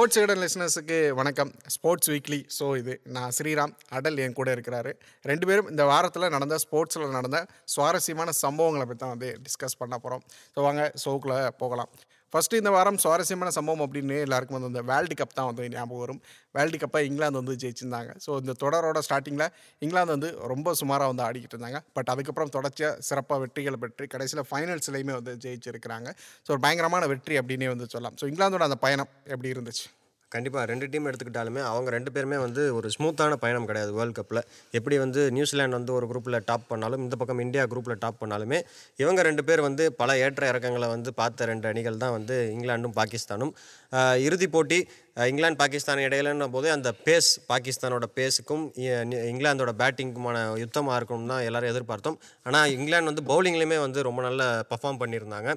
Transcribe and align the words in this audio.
Sports 0.00 0.18
Aden 0.20 0.40
லிஸ்னஸுக்கு 0.42 0.98
வணக்கம். 1.18 1.50
Sports 1.72 2.08
weekly 2.10 2.38
so 2.58 2.66
இது 2.80 2.92
நான் 3.16 3.32
ஸ்ரீராம் 3.38 3.72
அடல் 3.96 4.20
என் 4.24 4.36
கூட 4.38 4.48
இருக்கிறாரு. 4.56 4.90
ரெண்டு 5.30 5.44
பேரும் 5.48 5.68
இந்த 5.72 5.84
வாரத்தில் 5.90 6.32
நடந்த 6.34 6.56
ஸ்போர்ட்ஸில் 6.62 7.04
நடந்த 7.16 7.38
சுவாரஸ்யமான 7.72 8.32
சம்பவங்களை 8.40 8.84
பற்றி 8.86 9.02
தான் 9.02 9.12
வந்து 9.14 9.30
டிஸ்கஸ் 9.46 9.78
பண்ண 9.80 9.96
போகிறோம் 10.04 10.22
ஸோ 10.54 10.62
வாங்க 10.66 10.84
ஷோக்குள்ளே 11.02 11.38
போகலாம். 11.62 11.90
ஃபஸ்ட்டு 12.32 12.58
இந்த 12.60 12.70
வாரம் 12.74 12.98
சுவாரஸ்யமான 13.04 13.50
சம்பவம் 13.56 13.84
அப்படின்னு 13.84 14.16
எல்லாருக்கும் 14.26 14.56
வந்து 14.56 14.70
இந்த 14.72 14.82
வேர்ல்டு 14.90 15.14
கப் 15.20 15.36
தான் 15.38 15.48
வந்து 15.50 15.64
ஞாபகம் 15.74 16.02
வரும். 16.02 16.20
வேர்ல்டு 16.56 16.80
கப்பை 16.82 17.02
இங்கிலாந்து 17.08 17.40
வந்து 17.42 17.56
ஜெயிச்சிருந்தாங்க. 17.62 18.10
ஸோ 18.24 18.30
இந்த 18.42 18.54
தொடரோட 18.62 19.00
ஸ்டார்டிங்கில் 19.06 19.46
இங்கிலாந்து 19.84 20.14
வந்து 20.16 20.30
ரொம்ப 20.52 20.74
சுமாராக 20.80 21.10
வந்து 21.12 21.24
ஆடிக்கிட்டு 21.28 21.56
இருந்தாங்க. 21.56 21.80
பட் 21.98 22.12
அதுக்கப்புறம் 22.14 22.52
தொடர்ச்சியாக 22.56 23.06
சிறப்பாக 23.08 23.40
வெற்றிகளை 23.44 23.80
பெற்று 23.84 24.06
கடைசியில் 24.16 24.48
ஃபைனல்ஸ்லேயுமே 24.50 25.16
வந்து 25.20 25.34
ஜெயிச்சிருக்கிறாங்க. 25.46 26.10
ஸோ 26.46 26.50
ஒரு 26.56 26.62
பயங்கரமான 26.66 27.06
வெற்றி 27.14 27.36
அப்படின்னே 27.42 27.70
வந்து 27.74 27.88
சொல்லலாம். 27.94 28.18
ஸோ 28.22 28.26
இங்கிலாந்தோட 28.32 28.66
அந்த 28.70 28.78
பயணம் 28.86 29.10
எப்படி 29.34 29.50
இருந்துச்சு? 29.56 29.86
கண்டிப்பாக 30.32 30.64
ரெண்டு 30.70 30.86
டீம் 30.90 31.06
எடுத்துக்கிட்டாலுமே 31.08 31.60
அவங்க 31.70 31.88
ரெண்டு 31.90 32.10
பேருமே 32.14 32.36
வந்து 32.36 32.62
ஒரு 32.74 32.88
ஸ்மூத்தான 32.88 33.38
பயணம் 33.44 33.66
கிடையாது 33.66 33.92
வேர்ல்டு 33.92 34.16
கப்பில் 34.18 34.42
எப்படி 34.74 34.96
வந்து 34.98 35.20
நியூசிலாந்து 35.30 35.78
வந்து 35.78 35.92
ஒரு 35.98 36.08
குரூப்பில் 36.10 36.38
டாப் 36.44 36.66
பண்ணாலும் 36.68 37.02
இந்த 37.04 37.16
பக்கம் 37.16 37.42
இந்தியா 37.46 37.64
குரூப்பில் 37.72 38.00
டாப் 38.00 38.20
பண்ணாலுமே 38.22 38.60
இவங்க 38.98 39.20
ரெண்டு 39.22 39.44
பேர் 39.44 39.62
வந்து 39.68 39.86
பல 39.92 40.18
ஏற்ற 40.18 40.42
இறக்கங்களை 40.52 40.88
வந்து 40.88 41.12
பார்த்த 41.14 41.48
ரெண்டு 41.52 41.68
அணிகள் 41.72 42.02
தான் 42.04 42.14
வந்து 42.18 42.36
இங்கிலாண்டும் 42.54 42.96
பாகிஸ்தானும். 43.00 43.52
இறுதிப் 44.26 44.54
போட்டி 44.54 44.78
இங்கிலாந்து 45.30 45.60
பாகிஸ்தான் 45.62 46.02
இடையிலன்ன 46.06 46.46
போது 46.56 46.68
அந்த 46.74 46.90
பேஸ் 47.06 47.30
பாகிஸ்தானோட 47.50 48.06
பேஸுக்கும் 48.18 48.64
இங்கிலாந்தோட 49.30 49.72
பேட்டிங்குமான 49.80 50.44
யுத்தமாக 50.62 50.98
இருக்கணும் 51.00 51.32
தான் 51.32 51.44
எல்லோரும் 51.48 51.70
எதிர்பார்த்தோம். 51.72 52.18
ஆனால் 52.46 52.72
இங்கிலாந்து 52.76 53.12
வந்து 53.12 53.26
பவுலிங்லேயுமே 53.32 53.78
வந்து 53.86 54.06
ரொம்ப 54.08 54.22
நல்லா 54.28 54.48
பர்ஃபார்ம் 54.72 55.00
பண்ணியிருந்தாங்க. 55.02 55.50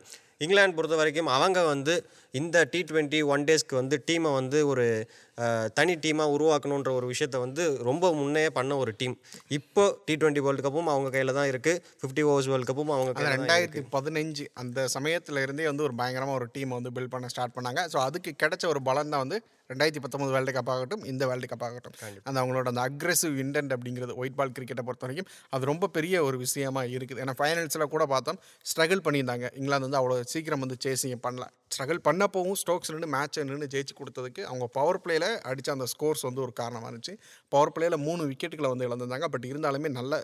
இங்கிலாந்து 0.43 0.77
பொறுத்த 0.77 0.95
வரைக்கும் 0.99 1.29
அவங்க 1.37 1.59
வந்து 1.73 1.93
இந்த 2.39 2.57
டி 2.71 2.79
ட்வெண்ட்டி 2.89 3.19
ஒன் 3.33 3.45
டேஸ்க்கு 3.49 3.75
வந்து 3.81 3.95
டீமை 4.07 4.31
வந்து 4.39 4.59
ஒரு 4.71 4.85
தனி 5.77 5.93
டீமாக 6.03 6.33
உருவாக்கணுன்ற 6.35 6.89
ஒரு 6.99 7.05
விஷயத்த 7.11 7.37
வந்து 7.45 7.63
ரொம்ப 7.89 8.11
முன்னே 8.19 8.43
பண்ண 8.57 8.73
ஒரு 8.83 8.91
டீம். 8.99 9.15
இப்போ 9.57 9.83
டி 10.05 10.13
டுவெண்ட்டி 10.21 10.43
வேர்ல்டு 10.45 10.65
கப்பும் 10.65 10.91
அவங்க 10.93 11.09
கையில் 11.15 11.37
தான் 11.39 11.49
இருக்குது 11.51 11.81
ஃபிஃப்டி 12.01 12.23
ஓவர்ஸ் 12.31 12.49
வேர்ல்டு 12.51 12.69
கப்பும் 12.69 12.93
அவங்க 12.97 13.13
கையில் 13.17 13.35
ரெண்டாயிரத்தி 13.37 13.83
பதினஞ்சு 13.95 14.45
அந்த 14.63 14.85
சமயத்துல 14.95 15.43
இருந்தே 15.45 15.67
வந்து 15.71 15.87
ஒரு 15.87 15.95
பயங்கரமாக 16.01 16.39
ஒரு 16.39 16.47
டீம் 16.55 16.77
வந்து 16.77 16.93
பில்ட் 16.97 17.13
பண்ண 17.15 17.29
ஸ்டார்ட் 17.33 17.55
பண்ணாங்க. 17.57 17.83
ஸோ 17.93 17.99
அதுக்கு 18.07 18.33
கிடைச்ச 18.43 18.65
ஒரு 18.73 18.81
பலம் 18.89 19.13
தான் 19.15 19.23
வந்து 19.25 19.39
ரெண்டாயிரத்தி 19.71 20.01
பத்தொம்பது 20.03 20.31
வேர்ல்டு 20.35 20.53
கப் 20.55 20.71
ஆகட்டும் 20.73 21.03
இந்த 21.11 21.23
வேர்ல்டு 21.29 21.47
கப் 21.51 21.65
ஆகட்டும். 21.67 21.95
அந்த 22.27 22.37
அவங்களோட 22.41 22.67
அந்த 22.71 22.81
அக்ரெசிவ் 22.89 23.35
இன்டென்ட் 23.43 23.73
அப்படிங்கிறது 23.75 24.15
ஒயிட் 24.21 24.37
பால் 24.39 24.53
கிரிக்கெட்டை 24.57 24.83
பொறுத்த 24.87 25.05
வரைக்கும் 25.05 25.29
அது 25.55 25.69
ரொம்ப 25.71 25.89
பெரிய 25.97 26.23
ஒரு 26.27 26.37
விஷயமா 26.45 26.81
இருக்குது. 26.95 27.19
ஏன்னா 27.23 27.35
ஃபைனல்ஸில் 27.41 27.91
கூட 27.93 28.05
பார்த்தோம் 28.13 28.39
ஸ்ட்ரகிள் 28.71 29.03
பண்ணியிருந்தாங்க. 29.05 29.45
இங்கிலாந்து 29.59 29.87
வந்து 29.87 29.99
அவ்வளோ 30.01 30.17
சீக்கிரம் 30.33 30.63
வந்து 30.65 30.77
சேசிங் 30.85 31.23
பண்ணல. 31.27 31.47
ஸ்ட்ரகிள் 31.75 32.01
பண்ணப்போவும் 32.07 32.57
ஸ்டோக்ஸ் 32.61 32.91
நின்று 32.93 33.09
மேட்சை 33.15 33.43
நின்று 33.49 33.67
ஜெயிச்சு 33.75 33.93
கொடுத்ததுக்கு 33.99 34.41
அவங்க 34.49 34.65
பவர் 34.77 34.99
பிளேயில் 35.03 35.27
அடித்த 35.51 35.71
அந்த 35.75 35.85
ஸ்கோர்ஸ் 35.93 36.23
வந்து 36.27 36.43
ஒரு 36.45 36.53
காரணமாக 36.59 36.89
இருந்துச்சு. 36.91 37.15
பவர் 37.53 37.73
பிளேயில் 37.75 37.97
மூணு 38.07 38.21
விக்கெட்டுகளை 38.31 38.69
வந்து 38.73 38.87
இழந்திருந்தாங்க. 38.87 39.27
பட் 39.35 39.47
இருந்தாலுமே 39.51 39.91
நல்ல 39.99 40.21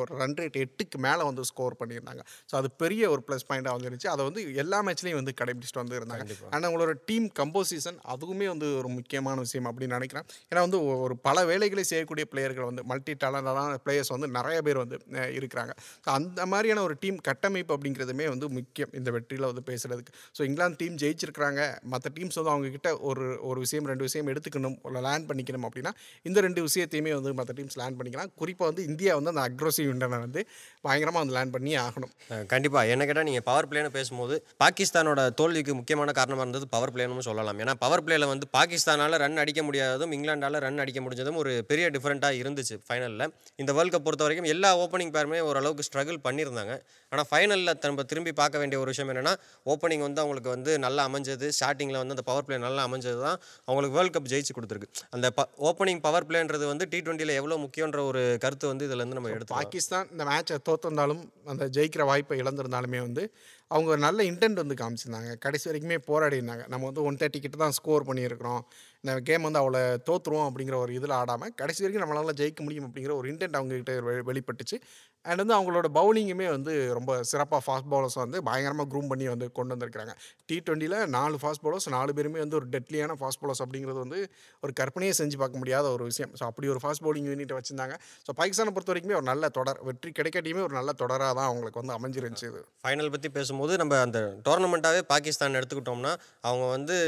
ஒரு 0.00 0.10
ரன் 0.20 0.36
ரேட் 0.40 0.58
எட்டுக்கு 0.64 0.98
மேலே 1.06 1.22
வந்து 1.30 1.44
ஸ்கோர் 1.50 1.78
பண்ணியிருந்தாங்க. 1.80 2.22
ஸோ 2.50 2.56
அது 2.60 2.70
பெரிய 2.82 3.10
ஒரு 3.14 3.24
ப்ளஸ் 3.28 3.48
பாயிண்டாக 3.50 3.74
வந்து 3.76 3.88
இருந்துச்சு 3.88 4.12
அதை 4.14 4.22
வந்து 4.28 4.42
எல்லா 4.64 4.80
மேட்ச்லேயும் 4.88 5.20
வந்து 5.22 5.34
கடைபிடிச்சிட்டு 5.40 5.82
வந்து 5.82 5.98
இருந்தாங்க 6.00 6.26
ஆனால் 6.52 6.68
அவங்களோட 6.68 6.94
டீம் 7.10 7.28
கம்போசிஷன் 7.40 7.98
அதுவுமே 8.14 8.48
வந்து 8.54 8.68
ஒரு 8.82 8.90
முக்கியமான 8.98 9.36
விஷயம் 9.46 9.68
அப்படின்னு 9.70 9.96
நினைக்கிறேன். 9.98 10.26
ஏன்னா 10.50 10.62
வந்து 10.66 10.80
ஒரு 11.04 11.16
பல 11.28 11.44
வேலைகளை 11.52 11.84
செய்யக்கூடிய 11.92 12.26
பிளேயர்கள் 12.32 12.68
வந்து 12.70 12.84
மல்டி 12.92 13.14
டேலண்டான 13.24 13.78
பிளேயர்ஸ் 13.86 14.12
வந்து 14.16 14.28
நிறைய 14.38 14.58
பேர் 14.68 14.82
வந்து 14.84 14.98
இருக்கிறாங்க. 15.38 15.72
ஸோ 16.04 16.08
அந்த 16.18 16.46
மாதிரியான 16.52 16.84
ஒரு 16.88 16.96
டீம் 17.04 17.18
கட்டமைப்பு 17.28 17.74
அப்படிங்கிறதுமே 17.76 18.26
வந்து 18.34 18.46
முக்கியம் 18.58 18.92
இந்த 19.00 19.10
வெற்றியில் 19.16 19.48
வந்து 19.50 19.64
பேசுகிறதுக்கு 19.70 20.14
ஸோ 20.36 20.42
இங்கிலாந்து 20.48 20.78
டீம் 20.82 20.96
ஜெயிச்சிருக்கிறாங்க. 21.02 21.60
மற்ற 21.92 22.12
டீம்ஸ் 22.16 22.38
வந்து 22.40 22.52
அவங்கக்கிட்ட 22.54 22.90
ஒரு 23.10 23.26
ஒரு 23.50 23.58
விஷயம் 23.64 23.88
ரெண்டு 23.92 24.06
விஷயம் 24.08 24.30
எடுத்துக்கணும் 24.32 24.76
லேண்ட் 25.08 25.28
பண்ணிக்கணும் 25.30 25.66
அப்படின்னா 25.68 25.92
இந்த 26.28 26.38
ரெண்டு 26.46 26.60
விஷயத்தையுமே 26.68 27.12
வந்து 27.18 27.32
மற்ற 27.40 27.54
டீம்ஸ் 27.58 27.78
லேண்ட் 27.82 27.98
பண்ணிக்கலாம். 28.00 28.32
குறிப்பாக 28.42 28.68
வந்து 28.70 28.82
இந்தியா 28.90 29.12
வந்து 29.18 29.32
அந்த 29.34 29.44
அக்ரோசிவ் 29.48 29.90
இண்டனை 29.94 30.20
வந்து 30.26 30.40
பயங்கரமாக 30.86 31.22
வந்து 31.24 31.36
லேண்ட் 31.38 31.54
பண்ணி 31.56 31.72
ஆகணும். 31.84 32.12
கண்டிப்பாக 32.52 32.92
என்ன 32.94 33.02
கேட்டால் 33.08 33.28
நீங்கள் 33.30 33.46
பவர் 33.50 33.68
பிளேன்னு 33.70 33.92
பேசும்போது 33.98 34.36
பாகிஸ்தானோட 34.62 35.20
தோல்விக்கு 35.40 35.72
முக்கியமான 35.80 36.12
காரணமாக 36.18 36.44
இருந்தது 36.46 36.66
பவர் 36.74 36.92
பிளேன்னு 36.94 37.26
சொல்லலாம். 37.30 37.60
ஏன்னா 37.64 37.74
பவர் 37.84 38.04
பிளேயில் 38.06 38.30
வந்து 38.32 38.46
பாகிஸ்தானால் 38.72 39.16
ரன் 39.22 39.40
அடிக்க 39.42 39.60
முடியாததும் 39.66 40.12
இங்கிலாண்டால் 40.16 40.56
ரன் 40.64 40.80
அடிக்க 40.82 41.00
முடிஞ்சதும் 41.04 41.38
ஒரு 41.40 41.50
பெரிய 41.70 41.86
டிஃப்ரெண்ட்டாக 41.94 42.38
இருந்துச்சு 42.42 42.76
ஃபைனலில் 42.86 43.24
இந்த 43.62 43.70
வேர்ல்ட் 43.76 43.94
கப் 43.94 44.04
பொறுத்த 44.06 44.22
வரைக்கும் 44.24 44.48
எல்லா 44.52 44.70
ஓப்பனிங் 44.82 45.12
பேருமே 45.16 45.40
ஓரளவுக்கு 45.48 45.84
ஸ்ட்ரகிள் 45.88 46.18
பண்ணியிருந்தாங்க. 46.26 46.74
ஆனால் 47.12 47.26
ஃபைனலில் 47.30 47.72
நம்ம 47.84 48.04
திரும்பி 48.12 48.32
பார்க்க 48.40 48.62
வேண்டிய 48.62 48.78
ஒரு 48.82 48.90
விஷயம் 48.92 49.10
என்னென்னா 49.12 49.34
ஓப்பனிங் 49.72 50.04
வந்து 50.06 50.20
அவங்களுக்கு 50.22 50.50
வந்து 50.54 50.72
நல்லா 50.86 51.04
அமைஞ்சது. 51.08 51.48
ஸ்டார்டிங்கில் 51.58 52.00
வந்து 52.02 52.16
அந்த 52.16 52.24
பவர் 52.30 52.46
பிளே 52.46 52.58
நல்லா 52.66 52.84
அமைஞ்சது 52.88 53.20
தான் 53.26 53.38
அவங்களுக்கு 53.68 53.96
வேர்ல்ட் 53.98 54.14
கப் 54.16 54.30
ஜெயிச்சு 54.32 54.56
கொடுத்துருக்கு. 54.58 54.90
அந்த 55.16 55.30
ப 55.38 55.46
ஓப்பனிங் 55.70 56.02
பவர் 56.06 56.28
பிளேன்றது 56.30 56.66
வந்து 56.72 56.86
டி 56.92 57.00
டுவெண்ட்டியில் 57.06 57.38
எவ்வளோ 57.40 57.58
முக்கியன்ற 57.66 58.00
ஒரு 58.12 58.22
கருத்து 58.46 58.72
வந்து 58.72 58.86
இதில் 58.90 59.06
நம்ம 59.12 59.34
எடுத்து 59.36 59.56
பாகிஸ்தான் 59.58 60.08
இந்த 60.14 60.24
மேட்சை 60.30 60.58
தோத்திருந்தாலும் 60.70 61.22
அந்த 61.54 61.66
ஜெயிக்கிற 61.78 62.04
வாய்ப்பை 62.12 62.38
இழந்திருந்தாலுமே 62.44 63.02
வந்து 63.08 63.24
அவங்க 63.72 63.88
ஒரு 63.94 64.00
நல்ல 64.06 64.20
இன்டென்ட் 64.30 64.62
வந்து 64.62 64.76
காமிச்சிருந்தாங்க. 64.82 65.30
கடைசி 65.44 65.66
வரைக்குமே 65.70 65.98
போராடி 66.10 66.38
இருந்தாங்க 66.40 66.64
நம்ம 66.72 66.84
வந்து 66.90 67.04
ஒன் 67.08 67.18
தேர்ட்டி 67.22 67.40
கிட்ட 67.44 67.58
தான் 67.64 67.76
ஸ்கோர் 67.78 68.08
பண்ணியிருக்கிறோம். 68.10 68.62
இந்த 69.04 69.12
கேம் 69.28 69.46
வந்து 69.46 69.60
அவளை 69.60 69.80
தோற்றுருவோம் 70.08 70.48
அப்படிங்கிற 70.48 70.76
ஒரு 70.82 70.92
இதில் 70.98 71.14
ஆடாமல் 71.20 71.52
கடைசி 71.60 71.80
வரைக்கும் 71.82 72.02
நம்மளால 72.04 72.32
ஜெயிக்க 72.40 72.60
முடியும் 72.66 72.84
அப்படிங்கிற 72.88 73.12
ஒரு 73.20 73.26
இன்டென்ட் 73.30 73.56
அவங்ககிட்ட 73.58 73.94
வெளிப்பட்டுச்சு. 74.28 74.76
அண்ட் 75.24 75.40
வந்து 75.42 75.54
அவங்களோட 75.56 75.88
பவுலிங்குமே 75.96 76.46
வந்து 76.54 76.72
ரொம்ப 76.98 77.12
சிறப்பாக 77.30 77.60
ஃபாஸ்ட் 77.64 77.88
பவுலர்ஸ் 77.92 78.16
வந்து 78.22 78.38
பயங்கரமாக 78.48 78.86
க்ரூம் 78.92 79.08
பண்ணி 79.12 79.26
வந்து 79.32 79.46
கொண்டு 79.58 79.72
வந்திருக்கிறாங்க. 79.74 80.12
டி 80.48 80.56
டுவெண்ட்டியில் 80.66 80.96
நாலு 81.16 81.36
ஃபாஸ்ட் 81.42 81.62
பவுலர்ஸ் 81.64 81.88
நாலு 81.96 82.12
பேருமே 82.18 82.40
வந்து 82.44 82.56
ஒரு 82.60 82.68
டெட்லியான 82.74 83.16
ஃபாஸ்ட் 83.20 83.40
பவுலர்ஸ் 83.42 83.62
அப்படிங்கிறது 83.64 84.00
வந்து 84.04 84.20
ஒரு 84.62 84.74
கற்பனையே 84.80 85.12
செஞ்சு 85.20 85.36
பார்க்க 85.42 85.62
முடியாத 85.62 85.92
ஒரு 85.96 86.06
விஷயம். 86.10 86.32
ஸோ 86.38 86.44
அப்படி 86.50 86.70
ஒரு 86.74 86.82
ஃபாஸ்ட் 86.84 87.04
பவுலிங் 87.06 87.28
யூனிட்டை 87.30 87.58
வச்சிருந்தாங்க. 87.58 87.96
ஸோ 88.26 88.32
பாகிஸ்தானை 88.40 88.74
பொறுத்த 88.76 88.92
வரைக்குமே 88.94 89.18
ஒரு 89.20 89.28
நல்ல 89.32 89.50
தொடர் 89.58 89.82
வெற்றி 89.90 90.12
கிடைக்காட்டியுமே 90.20 90.64
ஒரு 90.68 90.76
நல்ல 90.80 90.92
தொடராக 91.02 91.32
தான் 91.40 91.48
அவங்களுக்கு 91.50 91.82
வந்து 91.82 91.96
அமைஞ்சிருந்துச்சு 91.98 92.48
இது. 92.52 92.62
ஃபைனல் 92.84 93.12
பற்றி 93.16 93.30
பேசும்போது 93.38 93.74
நம்ம 93.82 94.00
அந்த 94.06 94.20
டோர்னமெண்ட்டாகவே 94.48 95.04
பாகிஸ்தான் 95.12 95.60
எடுத்துக்கிட்டோம்னா 95.60 96.14
அவங்க 96.48 96.64
வந்து 96.76 96.98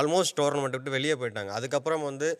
ஆல்மோஸ்ட் 0.00 0.36
டோர்னமெண்ட் 0.42 0.78
விட்டு 0.78 0.96
வெளியே 0.98 1.16
போயிட்டாங்க. 1.26 1.52
அதுக்கப்புறம் 1.60 2.06
வந்து 2.10 2.30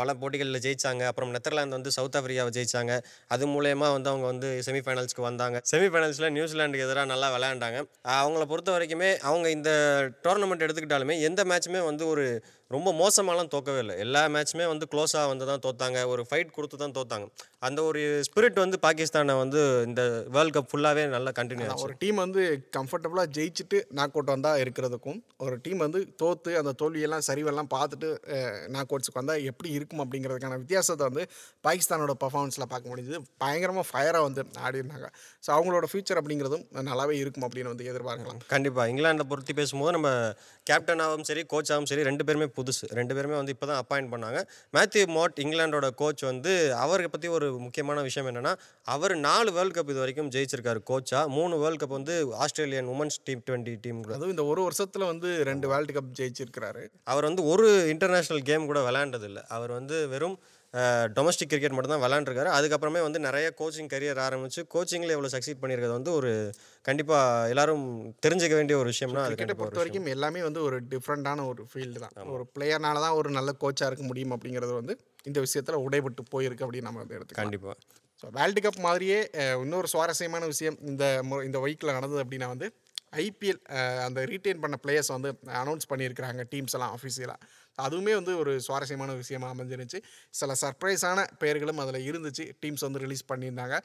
பல 0.00 0.14
போட்டிகளில் 0.22 0.62
ஜெயிச்சாங்க. 0.66 1.02
அப்புறம் 1.10 1.34
நெதர்லாந்து 1.36 1.78
வந்து 1.78 1.90
சவுத் 1.98 2.16
ஆஃப்ரிக்காவை 2.20 2.52
ஜெயிச்சாங்க. 2.58 2.94
அது 3.34 3.46
மூலயமா 3.54 3.88
வந்து 3.96 4.10
அவங்க 4.12 4.26
வந்து 4.32 4.48
செமிஃபைனல்ஸ்க்கு 4.66 5.26
வந்தாங்க. 5.28 5.58
செமிஃபைனல்ஸில் 5.72 6.32
நியூசிலாண்டுக்கு 6.36 6.86
எதிராக 6.88 7.06
நல்லா 7.12 7.28
விளையாண்டாங்க. 7.36 7.80
அவங்கள 8.20 8.44
பொறுத்த 8.52 8.78
வரைக்குமே 8.78 9.10
அவங்க 9.30 9.50
இந்த 9.50 9.70
டோர்னமெண்ட் 10.24 10.64
எடுத்துக்கிட்டாலுமே 10.66 11.16
எந்த 11.28 11.44
மேட்சுமே 11.44 11.82
வந்து 11.84 12.06
ஒரு 12.06 12.26
ரொம்ப 12.74 12.88
மோசமாலாம் 12.98 13.50
தோக்கவே 13.52 13.78
இல்லை. 13.82 13.94
எல்லா 14.02 14.20
மேட்சுமே 14.34 14.66
வந்து 14.72 14.86
க்ளோஸாக 14.90 15.30
வந்து 15.30 15.44
தான் 15.48 15.62
தோத்தாங்க. 15.64 16.00
ஒரு 16.12 16.22
ஃபைட் 16.28 16.50
கொடுத்து 16.56 16.76
தான் 16.82 16.94
தோத்தாங்க. 16.98 17.26
அந்த 17.66 17.80
ஒரு 17.88 18.00
ஸ்பிரிட் 18.26 18.58
வந்து 18.62 18.76
பாகிஸ்தானை 18.84 19.34
வந்து 19.40 19.60
இந்த 19.88 20.02
வேர்ல்ட் 20.34 20.54
கப் 20.56 20.68
ஃபுல்லாகவே 20.72 21.04
நல்லா 21.14 21.30
கண்டினியூ 21.38 21.66
ஆச்சு. 21.70 21.86
ஒரு 21.86 21.94
டீம் 22.02 22.18
வந்து 22.24 22.42
கம்ஃபர்டபுளாக 22.76 23.28
ஜெயிச்சுட்டு 23.38 23.78
நாக் 23.98 24.14
அவுட் 24.16 24.30
வந்தால் 24.34 24.60
இருக்கிறதுக்கும் 24.64 25.18
ஒரு 25.46 25.56
டீம் 25.64 25.82
வந்து 25.86 26.02
தோற்று 26.22 26.52
அந்த 26.60 26.74
தோல்வியெல்லாம் 26.82 27.24
சரிவெல்லாம் 27.28 27.70
பார்த்துட்டு 27.74 28.10
நாக் 28.76 28.92
அவுட்ஸுக்கு 28.92 29.20
வந்தால் 29.20 29.42
எப்படி 29.52 29.70
இருக்கும் 29.78 30.02
அப்படிங்கிறதுக்கான 30.04 30.60
வித்தியாசத்தை 30.62 31.04
வந்து 31.10 31.24
பாகிஸ்தானோட 31.68 32.14
பர்ஃபார்மன்ஸில் 32.22 32.68
பார்க்க 32.74 32.92
முடிஞ்சது. 32.92 33.20
பயங்கரமாக 33.44 33.86
ஃபயராக 33.90 34.28
வந்து 34.28 34.44
ஆடிருந்தாங்க. 34.68 35.10
ஸோ 35.44 35.50
அவங்களோட 35.56 35.88
ஃபியூச்சர் 35.92 36.22
அப்படிங்கிறதும் 36.22 36.64
நல்லாவே 36.92 37.16
இருக்கும் 37.24 37.48
அப்படின்னு 37.48 37.74
வந்து 37.74 37.90
எதிர்பார்க்கலாம். 37.90 38.40
கண்டிப்பாக 38.54 38.88
இங்கிலாண்டை 38.94 39.28
பொறுத்து 39.34 39.58
பேசும்போது 39.60 39.96
நம்ம 39.98 40.08
கேப்டனாகவும் 40.70 41.28
சரி 41.32 41.44
கோச்சாகவும் 41.52 41.90
சரி 41.92 42.08
ரெண்டு 42.08 42.24
பேருமே 42.26 42.48
புதுசு. 42.60 42.84
ரெண்டு 42.98 43.14
பேருமே 43.18 43.36
வந்து 43.40 43.54
இப்போ 43.56 43.66
தான் 43.70 43.82
அப்பாயிண்ட் 43.82 44.10
பண்ணாங்க. 44.14 44.40
மேத்யூ 44.76 45.04
மோட் 45.16 45.40
இங்கிலாண்டோட 45.44 45.90
கோச் 46.02 46.22
வந்து 46.30 46.52
அவரை 46.84 47.08
பற்றி 47.08 47.28
ஒரு 47.38 47.48
முக்கியமான 47.58 48.02
விஷயம் 48.08 48.28
என்னென்னா 48.30 48.54
அவர் 48.94 49.14
நாலு 49.28 49.52
வேர்ல்ட் 49.52 49.76
கப் 49.76 49.90
இது 49.92 49.98
வரைக்கும் 49.98 50.30
ஜெயிச்சிருக்காரு 50.36 50.80
கோச்சா 50.90 51.22
மூணு 51.36 51.54
வேர்ல்ட் 51.58 51.82
கப் 51.82 51.96
வந்து 51.98 52.14
Australian 52.44 52.88
women's 52.94 53.20
team 53.24 53.42
twenty 53.50 53.74
team 53.80 54.00
கூட. 54.02 54.14
அதுவும் 54.14 54.34
இந்த 54.36 54.44
ஒரு 54.44 54.62
வருஷத்தில் 54.62 55.08
வந்து 55.12 55.28
ரெண்டு 55.50 55.68
வேர்ல்டு 55.68 55.94
கப் 55.98 56.14
ஜெயிச்சிருக்கிறாரு. 56.20 56.84
அவர் 57.04 57.28
வந்து 57.28 57.44
ஒரு 57.44 57.68
இன்டர்நேஷ்னல் 57.94 58.42
கேம் 58.50 58.66
கூட 58.66 58.80
விளையாண்டதில்லை. 58.88 59.44
அவர் 59.58 59.70
வந்து 59.70 60.08
வெறும் 60.08 60.38
டொமஸ்டிக் 61.14 61.50
கிரிக்கெட் 61.52 61.74
மட்டும் 61.76 61.92
தான் 61.92 62.02
விளையாண்டுருக்காரு. 62.02 62.50
அதுக்கப்புறமே 62.56 63.00
வந்து 63.06 63.20
நிறைய 63.26 63.46
கோச்சிங் 63.60 63.90
கரியர் 63.92 64.20
ஆரம்பிச்சு 64.26 64.60
கோச்சிங்கில் 64.74 65.14
எவ்வளோ 65.14 65.30
சக்சீட் 65.34 65.60
பண்ணியிருக்கிறது 65.62 65.96
வந்து 65.98 66.12
ஒரு 66.18 66.30
கண்டிப்பாக 66.88 67.48
எல்லாரும் 67.52 67.84
தெரிஞ்சுக்க 68.24 68.56
வேண்டிய 68.58 68.76
ஒரு 68.82 68.90
விஷயம்னா 68.92 69.24
கிரிக்கெட்டை 69.30 69.56
பொறுத்த 69.60 69.82
வரைக்கும் 69.82 70.10
எல்லாமே 70.16 70.42
வந்து 70.48 70.60
ஒரு 70.68 70.78
டிஃப்ரெண்ட்டான 70.92 71.46
ஒரு 71.52 71.64
ஃபீல்டு 71.70 72.02
தான். 72.04 72.30
ஒரு 72.36 72.46
பிளேயர்னால 72.56 73.02
தான் 73.06 73.16
ஒரு 73.20 73.30
நல்ல 73.38 73.52
கோச்சாக 73.64 73.90
இருக்க 73.92 74.06
முடியும் 74.10 74.34
அப்படிங்கிறது 74.36 74.74
வந்து 74.80 74.96
இந்த 75.30 75.40
விஷயத்தில் 75.46 75.82
உடைபட்டு 75.86 76.24
போயிருக்கு 76.34 76.66
அப்படின்னு 76.66 76.88
நம்ம 76.90 77.02
வந்து 77.04 77.16
எடுத்துக்கலாம். 77.18 77.42
கண்டிப்பாக 77.42 77.76
ஸோ 78.22 78.28
வேர்ல்டு 78.36 78.60
கப் 78.64 78.80
மாதிரியே 78.86 79.18
இன்னொரு 79.64 79.88
சுவாரஸ்யமான 79.94 80.46
விஷயம் 80.52 80.78
இந்த 80.90 81.04
இந்த 81.48 81.58
வீக்கில் 81.66 81.96
நடந்தது 81.98 82.22
அப்படின்னா 82.24 82.48
வந்து 82.54 82.68
ஐபிஎல் 83.22 83.60
அந்த 84.06 84.20
ரீட்டைன் 84.30 84.60
பண்ண 84.64 84.76
பிளேயர்ஸ் 84.82 85.12
வந்து 85.14 85.30
அனௌன்ஸ் 85.62 85.88
பண்ணியிருக்கிறாங்க 85.92 86.42
டீம்ஸ் 86.52 86.76
எல்லாம் 86.76 86.92
அஃபிஷியலாக 86.96 87.46
அதுவுமே 87.82 88.14
வந்து 88.14 88.38
ஒரு 88.38 88.60
சுவாரஸ்யமான 88.60 89.12
விஷயமாக 89.12 89.52
அமைஞ்சிருந்துச்சு. 89.54 90.02
சில 90.30 90.54
சர்ப்ரைஸான 90.60 91.26
பெயர்களும் 91.38 91.78
அதில் 91.78 92.12
இருந்துச்சு. 92.12 92.52
டீம்ஸ் 92.62 92.80
வந்து 92.80 92.98
ரிலீஸ் 92.98 93.32
பண்ணியிருந்தாங்க. 93.32 93.80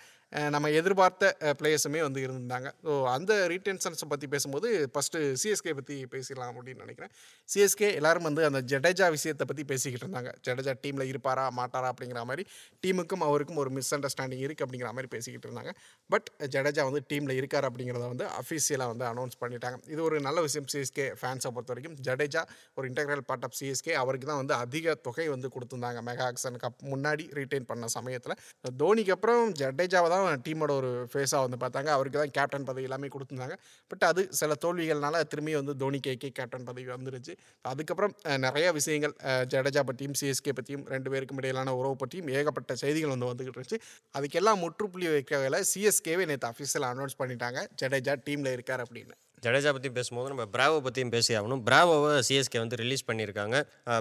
நம்ம 0.54 0.70
எதிர்பார்த்த 0.80 1.54
பிளேயர்ஸுமே 1.60 2.00
வந்து 2.06 2.20
இருந்திருந்தாங்க. 2.26 2.70
ஸோ 2.86 2.94
அந்த 3.16 3.34
ரீடென்ஷன்ஸை 3.52 4.08
பற்றி 4.14 4.28
பேசும்போது 4.34 4.68
ஃபஸ்ட்டு 4.94 5.20
சிஎஸ்கே 5.42 5.74
பற்றி 5.78 5.96
பேசிடலாம் 6.14 6.50
அப்படின்னு 6.52 6.84
நினைக்கிறேன். 6.86 7.12
சிஎஸ்கே 7.50 7.90
எல்லாரும் 8.00 8.28
வந்து 8.30 8.44
அந்த 8.50 8.60
ஜடேஜா 8.72 9.08
விஷயத்தை 9.16 9.46
பற்றி 9.52 9.64
பேசிக்கிட்டு 9.72 10.06
இருந்தாங்க. 10.06 10.32
ஜடேஜா 10.48 10.74
டீமில் 10.86 11.06
இருப்பாரா 11.12 11.46
மாட்டாரா 11.60 11.90
அப்படிங்கிற 11.94 12.24
மாதிரி 12.32 12.46
டீமுக்கும் 12.86 13.24
அவருக்கும் 13.28 13.62
ஒரு 13.64 13.72
மிஸ் 13.78 13.94
அண்டர்ஸ்டாண்டிங் 13.98 14.44
இருக்குது 14.48 14.68
அப்படிங்கிற 14.68 14.92
மாதிரி 14.98 15.12
பேசிக்கிட்டு 15.16 15.48
இருந்தாங்க. 15.50 15.74
பட் 16.10 16.28
ஜடேஜா 16.56 16.86
வந்து 16.90 17.04
டீமில் 17.14 17.36
இருக்கார் 17.40 17.68
அப்படிங்கிறத 17.70 18.06
வந்து 18.14 18.28
அஃபீஷியலாக 18.42 18.94
வந்து 18.94 19.08
அனௌன்ஸ் 19.12 19.40
பண்ணிட்டாங்க. 19.44 19.80
இது 19.94 20.02
ஒரு 20.10 20.20
நல்ல 20.28 20.42
விஷயம் 20.48 20.70
சிஎஸ்கே 20.76 21.08
ஃபேன்ஸை 21.22 21.52
பொறுத்த 21.58 21.74
வரைக்கும் 21.76 21.98
ஜடேஜா 22.10 22.44
ஒரு 22.78 22.86
இன்டெக்ரல் 22.92 23.26
பார்ட் 23.32 23.48
ஆஃப் 23.50 23.58
சிஎஸ்கே 23.62 23.96
அவருக்கு 24.04 24.30
தான் 24.32 24.42
வந்து 24.44 24.56
அதிக 24.66 24.96
தொகை 25.08 25.28
வந்து 25.36 25.54
கொடுத்துருந்தாங்க. 25.56 26.02
மெகா 26.10 26.28
ஆக்சன் 26.32 26.62
கப் 26.66 26.84
முன்னாடி 26.94 27.26
ரீட்டைன் 27.40 27.70
பண்ண 27.72 27.88
சமயத்தில். 27.98 28.38
தோனிக்கு 28.84 29.16
அப்புறம் 29.18 29.44
ஜடேஜாவை 29.64 30.12
தான் 30.16 30.42
டீமோட 30.46 30.72
ஒரு 30.80 30.92
ஃபேஸாக 31.12 31.42
வந்து 31.46 31.60
பார்த்தாங்க. 31.64 31.90
அவருக்கு 31.98 32.20
தான் 32.22 32.34
கேப்டன் 32.38 32.68
பதவி 32.70 32.88
எல்லாமே 32.90 33.10
கொடுத்துருந்தாங்க. 33.16 33.58
பட் 33.92 34.06
அது 34.10 34.24
சில 34.40 34.58
தோல்விகள்னால 34.66 35.22
திரும்பி 35.34 35.56
வந்து 35.60 35.76
தோனி 35.84 36.00
கேக்கே 36.08 36.32
கேப்டன் 36.40 36.68
பதவி 36.70 36.88
வந்துருச்சு. 36.96 37.36
அதுக்கப்புறம் 37.74 38.16
நிறைய 38.46 38.68
விஷயங்கள் 38.80 39.16
ஜடேஜா 39.54 39.84
பற்றியும் 39.92 40.18
சிஎஸ்கே 40.22 40.56
பற்றியும் 40.60 40.86
ரெண்டு 40.96 41.12
பேருக்கும் 41.16 41.42
இடையிலான 41.44 41.76
உறவு 41.82 41.98
பற்றியும் 42.04 42.32
ஏகப்பட்ட 42.38 42.76
செய்திகள் 42.84 43.14
வந்து 43.16 43.32
வந்துகிட்டு 43.32 43.60
இருந்துச்சு. 43.60 43.82
அதுக்கெல்லாம் 44.20 44.62
முற்றுப்புள்ளி 44.66 45.10
வைக்கல 45.16 45.62
சிஎஸ்கேவே 45.74 46.26
நேற்று 46.32 46.52
அஃபீஷியல் 46.54 46.88
அனௌன்ஸ் 46.94 47.22
பண்ணிட்டாங்க. 47.24 47.62
ஜடேஜா 47.82 48.16
டீமில் 48.28 48.56
இருக்கார் 48.58 48.84
அப்படின்னு. 48.88 49.16
ஜடேஜா 49.46 49.72
பற்றி 49.76 49.90
பேசும்போது 49.98 50.30
நம்ம 50.34 50.46
பிராவோ 50.56 50.78
பற்றியும் 50.86 51.14
பேசி 51.16 51.32
ஆகணும் 51.40 51.62
பிராவோவை 51.68 52.12
சிஎஸ்கே 52.28 52.60
வந்து 52.64 52.80
ரிலீஸ் 52.84 53.08
பண்ணியிருக்காங்க. 53.10 53.56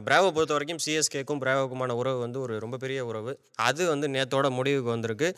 பிராவோ 0.06 0.28
பொறுத்த 0.36 0.54
வரைக்கும் 0.56 0.82
சிஎஸ்கேக்கும் 0.86 1.40
பிராவோக்குமான 1.44 1.96
உறவு 2.02 2.20
வந்து 2.26 2.38
ஒரு 2.44 2.54
ரொம்ப 2.64 2.76
பெரிய 2.84 3.00
உறவு. 3.10 3.32
அது 3.68 3.82
வந்து 3.92 4.08
நேத்தோட 4.16 4.48
முடிவுக்கு 4.58 4.90
வந்திருக்கு. 4.94 5.28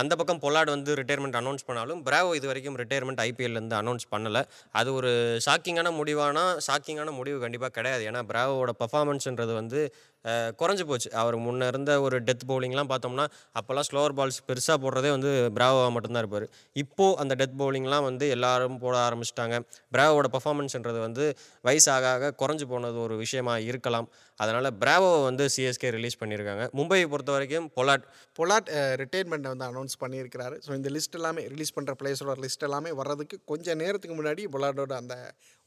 அந்த 0.00 0.14
பக்கம் 0.20 0.40
பொல்லாட் 0.42 0.70
வந்து 0.74 0.94
ரிட்டையர்மெண்ட் 1.00 1.36
அனௌன்ஸ் 1.40 1.66
பண்ணாலும் 1.68 2.00
பிராவோ 2.06 2.30
இது 2.38 2.46
வரைக்கும் 2.50 2.76
ரிட்டையர்மெண்ட் 2.80 3.20
ஐபிஎல்லேருந்து 3.26 3.76
அனௌன்ஸ் 3.82 4.06
பண்ணலை. 4.14 4.42
அது 4.80 4.88
ஒரு 4.98 5.10
ஷாக்கிங்கான 5.46 5.92
முடிவானா 6.00 6.44
ஷாக்கிங்கான 6.66 7.12
முடிவு 7.18 7.38
கண்டிப்பாக 7.44 7.72
கிடையாது. 7.78 8.02
ஏன்னா 8.10 8.22
பிராவோட 8.30 8.72
பர்ஃபார்மன்ஸ்ன்றது 8.82 9.54
வந்து 9.60 9.80
குறைஞ்சி 10.28 10.84
போச்சு. 10.84 11.12
அவர் 11.12 11.36
முன்னே 11.36 11.66
இருந்த 11.66 12.00
ஒரு 12.00 12.22
டெத் 12.22 12.46
பவுலிங்லாம் 12.48 12.90
பார்த்தோம்னா 12.92 13.26
அப்போல்லாம் 13.60 13.86
ஸ்லோவர் 13.90 14.16
பால்ஸ் 14.18 14.40
பெருசாக 14.46 14.76
போடுறதே 14.82 15.10
வந்து 15.10 15.50
பிராவோவாக 15.54 15.90
மட்டும்தான் 15.90 16.22
இருப்பார். 16.22 16.48
இப்போது 16.72 17.16
அந்த 17.16 17.34
டெத் 17.34 17.58
பவுலிங்லாம் 17.58 18.02
வந்து 18.02 18.28
எல்லாரும் 18.28 18.78
போட 18.78 19.08
ஆரம்பிச்சிட்டாங்க. 19.08 19.58
பிராவோட 19.92 20.24
பர்ஃபார்மன்ஸ்ன்றது 20.32 21.00
வந்து 21.00 21.36
வயசு 21.62 21.92
ஆக 21.92 22.12
ஆக 22.12 22.34
குறைஞ்சு 22.42 22.64
போனது 22.64 23.00
ஒரு 23.00 23.16
விஷயமாக 23.16 23.60
இருக்கலாம். 23.60 24.08
அதனால் 24.44 24.68
பிராவோவை 24.82 25.20
வந்து 25.28 25.44
சிஎஸ்கே 25.54 25.90
ரிலீஸ் 25.96 26.20
பண்ணியிருக்காங்க. 26.22 26.64
மும்பையை 26.78 27.06
பொறுத்த 27.12 27.30
வரைக்கும் 27.36 27.66
பொலாட் 27.78 28.04
பொலாட் 28.38 28.68
ரிட்டைர்மெண்ட்டை 29.02 29.52
வந்து 29.54 29.66
அனௌன்ஸ் 29.70 29.96
பண்ணியிருக்கிறாரு. 30.02 30.56
ஸோ 30.66 30.70
இந்த 30.78 30.90
லிஸ்ட் 30.96 31.16
எல்லாமே 31.20 31.44
ரிலீஸ் 31.54 31.76
பண்ணுற 31.78 31.94
பிளேயர்ஸோட 32.02 32.36
லிஸ்ட் 32.44 32.66
எல்லாமே 32.68 32.92
வர்றதுக்கு 33.00 33.38
கொஞ்சம் 33.52 33.80
நேரத்துக்கு 33.84 34.16
முன்னாடி 34.20 34.44
பொலாட்டோட 34.56 34.94
அந்த 35.02 35.16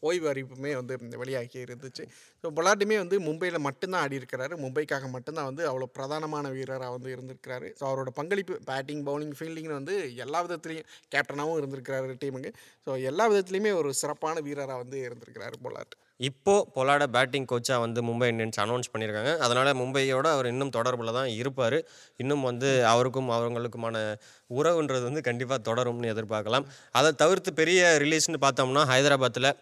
ஓய்வு 0.04 0.26
அறிவிப்புமே 0.32 0.72
வந்து 0.80 0.94
வெளியாகி 1.22 1.58
இருந்துச்சு. 1.66 2.04
ஸோ 2.44 2.48
பொலாட்டுமே 2.58 2.96
வந்து 3.04 3.18
மும்பையில் 3.28 3.66
மட்டும்தான் 3.68 4.02
ஆடி 4.06 4.20
இருக்கிறாரு. 4.22 4.54
மும்பைக்காக 4.64 5.08
மட்டும்தான் 5.16 5.48
வந்து 5.50 5.64
அவ்வளோ 5.70 5.88
பிரதானமான 5.98 6.50
வீரராக 6.56 6.90
வந்து 6.96 7.10
இருந்திருக்கிறாரு. 7.16 7.68
ஸோ 7.80 7.84
அவரோட 7.90 8.12
பங்களிப்பு 8.20 8.56
பேட்டிங் 8.70 9.04
பவுலிங் 9.10 9.36
ஃபீல்டிங்னு 9.40 9.78
வந்து 9.80 9.96
எல்லா 10.26 10.42
விதத்துலேயும் 10.48 10.90
கேப்டனாகவும் 11.16 11.60
இருந்திருக்கிறாரு 11.62 12.18
டீமுக்கு 12.24 12.52
ஸோ 12.88 12.94
எல்லா 13.12 13.28
விதத்துலேயுமே 13.34 13.74
ஒரு 13.82 13.92
சிறப்பான 14.02 14.42
வீரராக 14.48 14.80
வந்து 14.84 15.00
இருந்திருக்கிறாரு 15.08 15.58
பொலாட் 15.68 15.96
இப்போது 16.18 16.66
பொலாட 16.76 17.04
பேட்டிங் 17.08 17.46
கோச்சாக 17.52 17.80
வந்து 17.80 18.04
மும்பை 18.04 18.28
இந்தியன்ஸ் 18.32 18.60
அனௌன்ஸ் 18.64 18.92
பண்ணியிருக்காங்க. 18.94 19.38
அதனால் 19.38 19.76
மும்பையோட 19.76 20.28
அவர் 20.36 20.46
இன்னும் 20.46 20.70
தொடர்பில் 20.70 21.14
தான் 21.14 21.28
இருப்பார். 21.28 21.78
இன்னும் 22.18 22.42
வந்து 22.42 22.86
அவருக்கும் 22.86 23.30
அவங்களுக்குமான 23.30 24.16
உறவுன்றது 24.50 25.04
வந்து 25.04 25.22
கண்டிப்பாக 25.22 25.74
தொடரும்னு 25.74 26.12
எதிர்பார்க்கலாம். 26.14 26.66
அதை 26.92 27.12
தவிர்த்து 27.12 27.54
பெரிய 27.54 27.98
ரிலீஸ்னு 28.02 28.42
பார்த்தோம்னா 28.42 28.84
ஹைதராபாத்தில் 28.94 29.56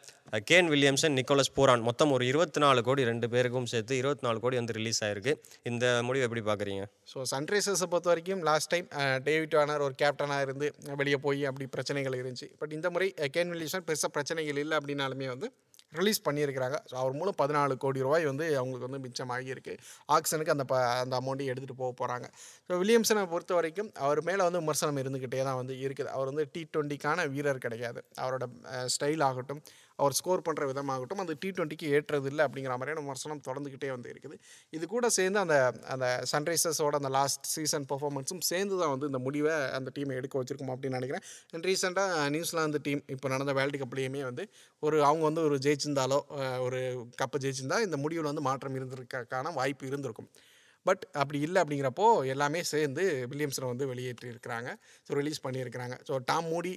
கேன் 0.50 0.70
வில்லியம்சன் 0.72 1.16
நிக்கோலஸ் 1.20 1.52
பூரான். 1.56 1.82
மொத்தம் 1.88 2.12
ஒரு 2.16 2.24
இருபத்தி 2.30 2.60
நாலு 2.64 2.82
கோடி 2.88 3.02
ரெண்டு 3.10 3.28
பேருக்கும் 3.34 3.68
சேர்த்து 3.72 3.94
இருபத்தி 4.02 4.24
நாலு 4.26 4.38
கோடி 4.44 4.56
வந்து 4.60 4.76
ரிலீஸ் 4.78 5.02
ஆயிருக்கு. 5.06 5.34
இந்த 5.70 5.86
முடிவு 6.08 6.26
எப்படி 6.28 6.44
பார்க்குறீங்க? 6.50 6.84
ஸோ 7.14 7.26
சன்ரைசர்ஸை 7.32 7.88
பொறுத்த 7.94 8.12
வரைக்கும் 8.12 8.44
லாஸ்ட் 8.50 8.72
டைம் 8.74 8.88
டேவிட் 9.28 9.58
வார்னர் 9.58 9.86
ஒரு 9.88 9.98
கேப்டனாக 10.04 10.46
இருந்து 10.48 10.70
வெளியே 11.02 11.20
போய் 11.26 11.44
அப்படி 11.50 11.68
பிரச்சனைகள் 11.76 12.18
இருந்துச்சு. 12.22 12.50
பட் 12.62 12.76
இந்த 12.78 12.90
முறை 12.96 13.10
கேன் 13.36 13.52
வில்லியம்சன் 13.56 13.86
பெருசாக 13.90 14.12
பிரச்சனைகள் 14.20 14.62
இல்லை 14.64 14.78
அப்படின்னாலுமே 14.80 15.30
வந்து 15.34 15.50
ரிலீஸ் 16.00 16.20
பண்ணியிருக்கிறாங்க. 16.26 16.78
ஸோ 16.90 16.94
அவர் 17.00 17.16
மூலம் 17.20 17.38
பதினாலு 17.40 17.74
கோடி 17.84 18.00
ரூபாய் 18.06 18.28
வந்து 18.30 18.46
அவங்களுக்கு 18.60 18.88
வந்து 18.88 19.02
மிச்சமாகியிருக்கு. 19.06 19.74
ஆக்ஷனுக்கு 20.16 20.54
அந்த 20.54 20.66
ப 20.70 20.76
அந்த 21.04 21.14
அமௌண்ட்டையும் 21.22 21.52
எடுத்துகிட்டு 21.54 21.82
போக 21.82 21.92
போகிறாங்க 22.02 22.28
ஸோ 22.68 22.78
வில்லியம்சனை 22.82 23.24
பொறுத்த 23.34 23.54
வரைக்கும் 23.60 23.90
அவர் 24.06 24.22
மேலே 24.30 24.42
வந்து 24.48 24.62
விமர்சனம் 24.64 25.02
இருந்துக்கிட்டே 25.04 25.44
தான் 25.50 25.60
வந்து 25.62 25.76
இருக்குது. 25.86 26.10
அவர் 26.16 26.32
வந்து 26.32 26.46
டி 26.54 26.62
ட்வெண்ட்டிக்கான 26.74 27.28
வீரர் 27.34 27.64
கிடையாது. 27.66 28.02
அவரோட 28.24 28.48
ஸ்டைல் 28.96 29.26
ஆகட்டும் 29.30 29.62
அவர் 30.02 30.16
ஸ்கோர் 30.20 30.44
பண்ணுற 30.48 30.66
விதமாகட்டும் 30.72 31.22
அது 31.24 31.34
டி 31.44 31.50
டுவெண்ட்டிக்கு 31.58 31.88
ஏற்றது 31.96 32.28
இல்லை 32.32 32.44
அப்படிங்கிற 32.48 32.76
மாதிரியான 32.82 33.04
விமர்சனம் 33.06 33.42
தொடர்ந்துக்கிட்டே 33.48 33.90
வந்து 33.96 34.10
இருக்குது. 34.14 34.36
இது 34.76 34.86
கூட 34.96 35.06
சேர்ந்து 35.18 35.40
அந்த 35.46 35.58
அந்த 35.96 36.08
சன்ரைசர்ஸோட 36.34 36.94
அந்த 37.02 37.12
லாஸ்ட் 37.18 37.48
சீசன் 37.56 37.88
பர்ஃபார்மன்ஸும் 37.92 38.44
சேர்ந்து 38.52 38.78
தான் 38.82 38.94
வந்து 38.94 39.10
இந்த 39.12 39.22
முடிவை 39.28 39.56
அந்த 39.80 39.92
டீமை 39.98 40.16
எடுக்க 40.22 40.36
வச்சிருக்கோம் 40.42 40.74
அப்படின்னு 40.76 41.00
நினைக்கிறேன். 41.00 41.26
ரீசெண்டாக 41.70 42.30
நியூசிலாந்து 42.36 42.82
டீம் 42.88 43.04
இப்போ 43.16 43.30
நடந்த 43.34 43.54
வேர்ல்டு 43.60 43.82
கப்லேயுமே 43.84 44.24
வந்து 44.30 44.46
ஒரு 44.84 45.00
அவங்க 45.10 45.24
வந்து 45.30 45.44
ஒரு 45.50 45.58
ஜெயிச்சிருந்தாலோ 45.66 46.20
ஒரு 46.68 46.80
கப்பு 47.22 47.40
ஜெயிச்சிருந்தா 47.44 47.80
இந்த 47.88 48.00
முடிவில் 48.06 48.32
வந்து 48.32 48.48
மாற்றம் 48.50 48.78
இருந்திருக்கான 48.80 49.54
வாய்ப்பு 49.60 49.86
இருந்திருக்கும். 49.92 50.30
பட் 50.86 51.04
அப்படி 51.22 51.40
இல்லை 51.46 51.60
அப்படிங்கிறப்போ 51.62 52.06
எல்லாமே 52.34 52.60
சேர்ந்து 52.70 53.04
வில்லியம்ஸனை 53.32 53.68
வந்து 53.72 53.86
வெளியேற்றிருக்கிறாங்க 53.90 54.70
ஸோ 55.08 55.18
ரிலீஸ் 55.20 55.42
பண்ணியிருக்கிறாங்க. 55.44 55.96
ஸோ 56.08 56.14
டாம் 56.30 56.48
மூடி 56.54 56.72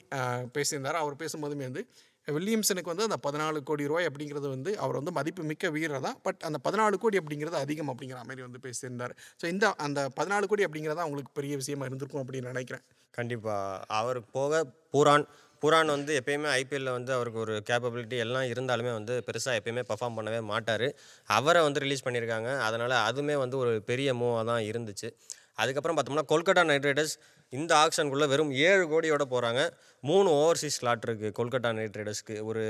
பேசியிருந்தார். 0.56 0.98
அவர் 1.02 1.14
பேசும்போதுமே 1.22 1.64
வந்து 1.70 1.82
வில்லியம்சனுக்கு 2.28 2.92
வந்து 2.92 3.06
அந்த 3.08 3.18
பதினாலு 3.26 3.58
கோடி 3.70 3.86
ரூபாய் 3.90 4.08
அப்படிங்கிறது 4.10 4.48
வந்து 4.54 4.70
அவர் 4.78 4.98
வந்து 5.00 5.12
மதிப்பு 5.18 5.42
மிக்க 5.50 5.70
வீரர் 5.76 6.04
தான். 6.06 6.18
பட் 6.26 6.40
அந்த 6.48 6.58
பதினாலு 6.66 6.98
கோடி 7.04 7.18
அப்படிங்கிறது 7.20 7.58
அதிகம் 7.64 7.90
அப்படிங்கிற 7.92 8.20
மாதிரி 8.28 8.44
வந்து 8.46 8.60
பேசியிருந்தார். 8.66 9.14
ஸோ 9.40 9.46
இந்த 9.46 9.74
அந்த 9.86 10.02
பதினாலு 10.18 10.48
கோடி 10.52 10.66
அப்படிங்கிறதா 10.66 11.04
அவங்களுக்கு 11.06 11.38
பெரிய 11.40 11.56
விஷயமா 11.62 11.86
இருந்திருக்கும் 11.90 12.22
அப்படின்னு 12.24 12.52
நினைக்கிறேன். 12.54 12.84
கண்டிப்பாக 13.10 13.84
அவர் 14.00 14.20
போக 14.36 14.62
பூரான் 14.94 15.26
புரான் 15.62 15.86
வந்து 15.86 16.12
எப்பயுமே 16.20 16.48
ஐபிஎல்லில் 16.60 16.96
வந்து 16.96 17.12
அவருக்கு 17.12 17.38
ஒரு 17.38 17.54
கேப்பபிலிட்டி 17.68 18.16
எல்லாம் 18.24 18.46
இருந்தாலுமே 18.52 18.92
வந்து 18.92 19.14
பெருசாக 19.26 19.58
எப்பயுமே 19.60 19.82
பர்ஃபார்ம் 19.90 20.16
பண்ணவே 20.18 20.40
மாட்டார். 20.40 20.86
அவரை 21.28 21.60
வந்து 21.62 21.82
ரிலீஸ் 21.84 22.04
பண்ணியிருக்காங்க. 22.06 22.50
அதனால் 22.58 22.94
அதுவுமே 23.08 23.36
வந்து 23.36 23.56
ஒரு 23.56 23.72
பெரிய 23.90 24.14
மூவாக 24.14 24.44
தான் 24.44 24.62
இருந்துச்சு. 24.70 25.10
அதுக்கப்புறம் 25.54 25.96
பார்த்தோம்னா 25.96 26.26
கொல்கட்டா 26.32 26.62
நைட் 26.70 26.86
ரைடர்ஸ் 26.88 27.14
இந்த 27.58 27.72
ஆக்ஷனுக்குள்ளே 27.82 28.26
வெறும் 28.32 28.52
ஏழு 28.68 28.84
கோடியோட 28.92 29.24
போகிறாங்க 29.32 29.60
மூணு 30.08 30.28
ஓவர்சீஸ் 30.40 30.76
ஸ்லாட் 30.78 31.04
இருக்குது 31.06 31.34
கொல்கட்டா 31.38 31.70
நைட் 31.78 31.98
ரைடர்ஸ்க்கு 31.98 32.34
ஒரு 32.48 32.62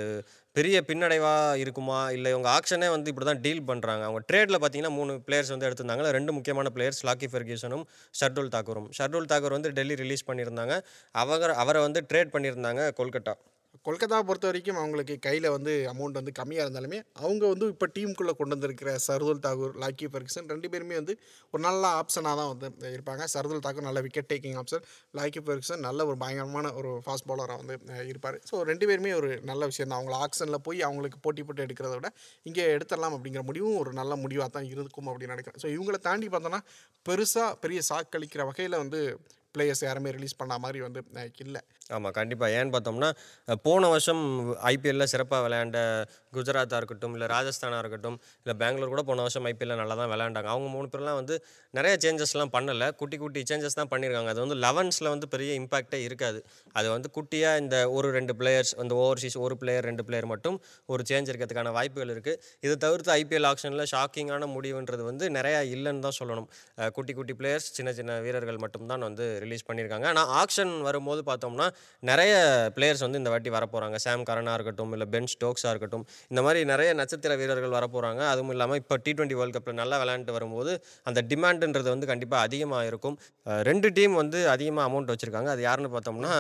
பெரிய 0.57 0.83
பின்னடைவாக 0.89 1.61
இருக்குமா? 1.63 2.01
இல்லை 2.17 2.29
இவங்க 2.35 2.49
ஆக்ஷனே 2.57 2.89
வந்து 2.95 3.11
இப்படி 3.13 3.27
தான் 3.31 3.43
டீல் 3.47 3.63
பண்ணுறாங்க 3.71 4.05
அவங்க 4.09 4.23
ட்ரேடில் 4.31 4.61
பார்த்தீங்கன்னா 4.63 4.95
மூணு 4.99 5.15
பிளேயர்ஸ் 5.29 5.53
வந்து 5.55 5.69
எடுத்திருந்தாங்க 5.69 6.13
ரெண்டு 6.19 6.35
முக்கியமான 6.39 6.73
பிளேயர்ஸ் 6.77 7.03
லாக்கி 7.09 7.29
ஃபெர்கியூசனும் 7.33 7.85
ஷர்டுல் 8.21 8.53
தாக்கூரும். 8.57 8.89
ஷர்டுல் 8.99 9.31
தாக்கூர் 9.33 9.57
வந்து 9.59 9.73
டெல்லி 9.79 9.97
ரிலீஸ் 10.05 10.29
பண்ணியிருந்தாங்க. 10.31 10.77
அவங்க 11.23 11.55
அவரை 11.65 11.83
வந்து 11.89 12.03
ட்ரேட் 12.13 12.35
பண்ணியிருந்தாங்க 12.37 12.85
கொல்கட்டா. 13.01 13.35
கொல்கத்தாவை 13.87 14.25
பொறுத்த 14.29 14.47
வரைக்கும் 14.49 14.79
அவங்களுக்கு 14.81 15.15
கையில் 15.25 15.47
வந்து 15.55 15.73
அமௌண்ட் 15.91 16.19
வந்து 16.19 16.33
கம்மியாக 16.39 16.65
இருந்தாலுமே 16.65 16.99
அவங்க 17.23 17.43
வந்து 17.53 17.67
இப்போ 17.73 17.87
டீமுக்குள்ளே 17.97 18.35
கொண்டு 18.39 18.55
வந்திருக்கிற 18.57 18.91
சர்துல் 19.07 19.43
தாகூர் 19.47 19.75
லாக்கி 19.83 20.07
ஃபெர்குசன் 20.13 20.49
ரெண்டு 20.53 20.69
பேருமே 20.73 20.97
வந்து 21.01 21.15
ஒரு 21.55 21.63
நல்ல 21.67 21.83
ஆப்ஷனாக 21.99 22.35
தான் 22.41 22.51
வந்து 22.53 22.69
இருப்பாங்க. 22.95 23.25
சர்துல் 23.35 23.63
தாகூர் 23.67 23.87
நல்ல 23.89 24.03
wicket 24.07 24.31
taking 24.33 24.57
option 24.63 24.85
Lockie 25.19 25.43
Ferguson 25.49 25.85
நல்ல 25.89 26.07
ஒரு 26.11 26.19
பயங்கரமான 26.25 26.73
ஒரு 26.81 26.93
ஃபாஸ்ட் 27.05 27.29
பாலராக 27.33 27.59
வந்து 27.63 27.77
இருப்பார். 28.13 28.39
ஸோ 28.51 28.63
ரெண்டு 28.71 28.89
பேருமே 28.91 29.13
ஒரு 29.21 29.31
நல்ல 29.51 29.63
விஷயம் 29.73 29.91
தான். 29.91 29.99
அவங்கள 30.01 30.17
ஆக்ஷனில் 30.27 30.63
போய் 30.69 30.81
அவங்களுக்கு 30.89 31.21
போட்டி 31.27 31.45
போட்டு 31.47 31.67
எடுக்கிறத 31.69 31.95
விட 32.01 32.11
இங்கே 32.51 32.67
எடுத்துடலாம் 32.79 33.17
அப்படிங்கிற 33.19 33.45
முடிவும் 33.51 33.79
ஒரு 33.85 33.93
நல்ல 34.01 34.15
முடிவாக 34.25 34.51
தான் 34.59 34.69
இருக்கும் 34.75 35.09
அப்படின்னு 35.13 35.37
நினைக்கிறேன். 35.37 35.63
ஸோ 35.65 35.71
இவங்களை 35.77 36.01
தாண்டி 36.09 36.29
பார்த்தோன்னா 36.37 36.63
பெருசாக 37.07 37.53
பெரிய 37.65 37.81
சாக்களிக்கிற 37.93 38.45
வகையில் 38.51 38.83
வந்து 38.83 39.03
பிளேயர்ஸ் 39.55 39.83
யாருமே 39.87 40.11
ரிலீஸ் 40.17 40.37
பண்ண 40.41 40.55
மாதிரி 40.65 40.79
வந்து 40.87 41.01
இல்லை. 41.45 41.61
ஆமாம் 41.97 42.15
கண்டிப்பாக 42.19 42.57
ஏன்னு 42.59 42.73
பார்த்தோம்னா 42.75 43.09
போன 43.67 43.89
வருஷம் 43.93 44.23
ஐபிஎல்லில் 44.71 45.11
சிறப்பாக 45.13 45.41
விளையாண்ட 45.47 45.79
குஜராத்தாக 46.37 46.79
இருக்கட்டும் 46.81 47.15
இல்லை 47.17 47.27
ராஜஸ்தானாக 47.35 47.81
இருக்கட்டும் 47.85 48.17
இல்லை 48.43 48.55
பெங்களூர் 48.63 48.93
கூட 48.95 49.03
போன 49.11 49.25
வருஷம் 49.27 49.47
ஐபிஎல்லில் 49.51 49.81
நல்லா 49.81 49.97
தான் 50.01 50.11
விளையாண்டாங்க. 50.13 50.49
அவங்க 50.55 50.69
மூணு 50.77 50.89
பேர்லாம் 50.93 51.19
வந்து 51.21 51.35
நிறைய 51.79 51.95
சேஞ்சஸ்லாம் 52.05 52.53
பண்ணலை. 52.57 52.89
குட்டி 53.01 53.17
குட்டி 53.23 53.41
சேஞ்சஸ் 53.51 53.79
தான் 53.81 53.91
பண்ணியிருக்காங்க 53.93 54.33
அது 54.35 54.43
வந்து 54.45 54.59
லெவன்ஸில் 54.65 55.11
வந்து 55.15 55.29
பெரிய 55.35 55.51
இம்பாக்டே 55.61 56.01
இருக்காது. 56.09 56.41
அது 56.79 56.89
வந்து 56.95 57.11
குட்டியாக 57.19 57.63
இந்த 57.65 57.77
ஒரு 57.97 58.11
ரெண்டு 58.19 58.35
பிளேயர்ஸ் 58.41 58.73
அந்த 58.85 58.95
ஓவர்சீஸ் 59.05 59.39
ஒரு 59.45 59.57
பிளேயர் 59.63 59.89
ரெண்டு 59.91 60.07
பிளேயர் 60.09 60.29
மட்டும் 60.33 60.59
ஒரு 60.95 61.05
சேஞ்ச் 61.11 61.31
இருக்கிறதுக்கான 61.33 61.75
வாய்ப்புகள் 61.79 62.13
இருக்குது 62.17 62.41
இதை 62.67 62.75
தவிர்த்து 62.87 63.13
ஐபிஎல் 63.21 63.49
ஆக்ஷனில் 63.53 63.87
ஷாக்கிங்கான 63.95 64.51
முடிவுன்றது 64.57 65.05
வந்து 65.11 65.25
நிறையா 65.39 65.61
இல்லைன்னு 65.77 66.05
தான் 66.09 66.19
சொல்லணும். 66.21 66.49
குட்டி 66.99 67.13
குட்டி 67.21 67.37
பிளேயர்ஸ் 67.41 67.71
சின்ன 67.79 67.93
சின்ன 68.01 68.19
வீரர்கள் 68.27 68.63
மட்டும்தான் 68.67 69.07
வந்து 69.09 69.27
ரிலீஸ் 69.45 69.67
பண்ணியிருக்காங்க. 69.69 70.07
ஆனால் 70.13 70.31
ஆக்ஷன் 70.43 70.75
வரும்போது 70.89 71.23
பார்த்தோம்னா 71.31 71.69
நிறைய 72.11 72.33
பிளேயர்ஸ் 72.77 73.05
வந்து 73.07 73.21
இந்த 73.23 73.31
வாட்டி 73.35 73.53
வரப்போகிறாங்க 73.57 73.99
சாம் 74.07 74.27
கரனாக 74.31 74.57
இருக்கட்டும் 74.59 74.93
இல்லை 74.97 75.09
பென் 75.15 75.31
ஸ்டோக்ஸாக 75.35 75.73
இருக்கட்டும் 75.75 76.05
இந்த 76.33 76.41
மாதிரி 76.47 76.61
நிறைய 76.73 76.91
நட்சத்திர 77.01 77.33
வீரர்கள் 77.43 77.77
வரப்போகிறாங்க 77.79 78.23
அதுவும் 78.33 78.53
இல்லாமல் 78.57 78.81
இப்போ 78.83 78.99
டி 79.05 79.13
டுவெண்ட்டி 79.17 79.39
வேர்ல்ட் 79.41 79.57
கப்பில் 79.57 79.79
நல்லா 79.83 79.99
விளையாண்டு 80.03 80.37
வரும்போது 80.39 80.73
அந்த 81.09 81.23
டிமாண்டுன்றது 81.31 81.89
வந்து 81.95 82.11
கண்டிப்பாக 82.13 82.47
அதிகமாக 82.49 82.89
இருக்கும். 82.91 83.17
ரெண்டு 83.71 83.89
டீம் 83.97 84.15
வந்து 84.23 84.39
அதிகமாக 84.55 84.85
அமௌண்ட் 84.89 85.11
வச்சுருக்காங்க. 85.13 85.51
அது 85.55 85.63
யாருன்னு 85.69 85.91
பார்த்தோம்னா 85.95 86.33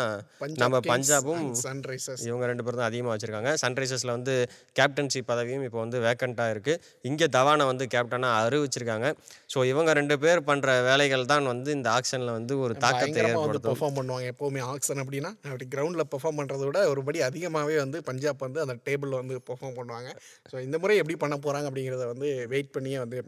நம்ம 0.62 0.80
பஞ்சாபும் 0.90 1.44
சன்ரைசர்ஸ் 1.64 2.25
இவங்க 2.28 2.44
ரெண்டு 2.50 2.64
பேரும் 2.66 2.80
தான் 2.82 2.90
அதிகமாக 2.90 3.12
வச்சுருக்காங்க. 3.14 3.50
சன்ரைசர்ஸில் 3.62 4.14
வந்து 4.16 4.34
கேப்டன்சி 4.78 5.23
பதவியும் 5.30 5.64
இப்போ 5.68 5.80
வந்து 5.84 5.99
வேக்கண்ட்டாக 6.08 6.54
இருக்குது 6.54 6.80
இங்கே 7.11 7.26
தவானை 7.37 7.66
வந்து 7.73 7.87
கேப்டனாக 7.94 8.40
அறிவிச்சிருக்காங்க. 8.49 9.08
ஸோ 9.52 9.58
இவங்க 9.73 9.90
ரெண்டு 10.00 10.16
பேர் 10.23 10.40
பண்ணுற 10.49 10.68
வேலைகள் 10.88 11.25
தான் 11.32 11.50
வந்து 11.52 11.70
இந்த 11.78 11.88
ஆக்ஷனில் 11.99 12.32
வந்து 12.38 12.54
ஒரு 12.64 12.75
தாக்கத்தை 12.84 12.93
பயங்கரமாக 12.94 13.42
வந்து 13.46 13.62
பெர்ஃபார்ம் 13.68 13.98
பண்ணுவாங்க 13.98 14.26
எப்போவுமே 14.34 14.62
ஆக்ஷன் 14.72 15.02
அப்படின்னா 15.04 15.32
அப்படி 15.50 15.66
கிரவுண்டில் 15.74 16.10
பெர்ஃபார்ம் 16.14 16.38
பண்ணுறத 16.40 16.64
விட 16.68 16.80
ஒருபடி 16.92 17.20
அதிகமாகவே 17.28 17.76
வந்து 17.84 18.00
பஞ்சாப் 18.10 18.46
வந்து 18.46 18.62
அந்த 18.64 18.76
டேபிளில் 18.88 19.20
வந்து 19.22 19.36
பெர்ஃபார்ம் 19.50 19.76
பண்ணுவாங்க. 19.80 20.10
ஸோ 20.52 20.56
இந்த 20.66 20.78
முறை 20.84 20.96
எப்படி 21.02 21.18
பண்ண 21.24 21.36
போகிறாங்க 21.46 21.68
அப்படிங்கிறத 21.70 22.06
வந்து 22.14 22.30
வெயிட் 22.54 22.74
பண்ணியே 22.76 22.98
வந்து 23.04 23.20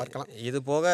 பார்க்கலாம். 0.00 0.30
இது 0.50 0.60
போக 0.72 0.86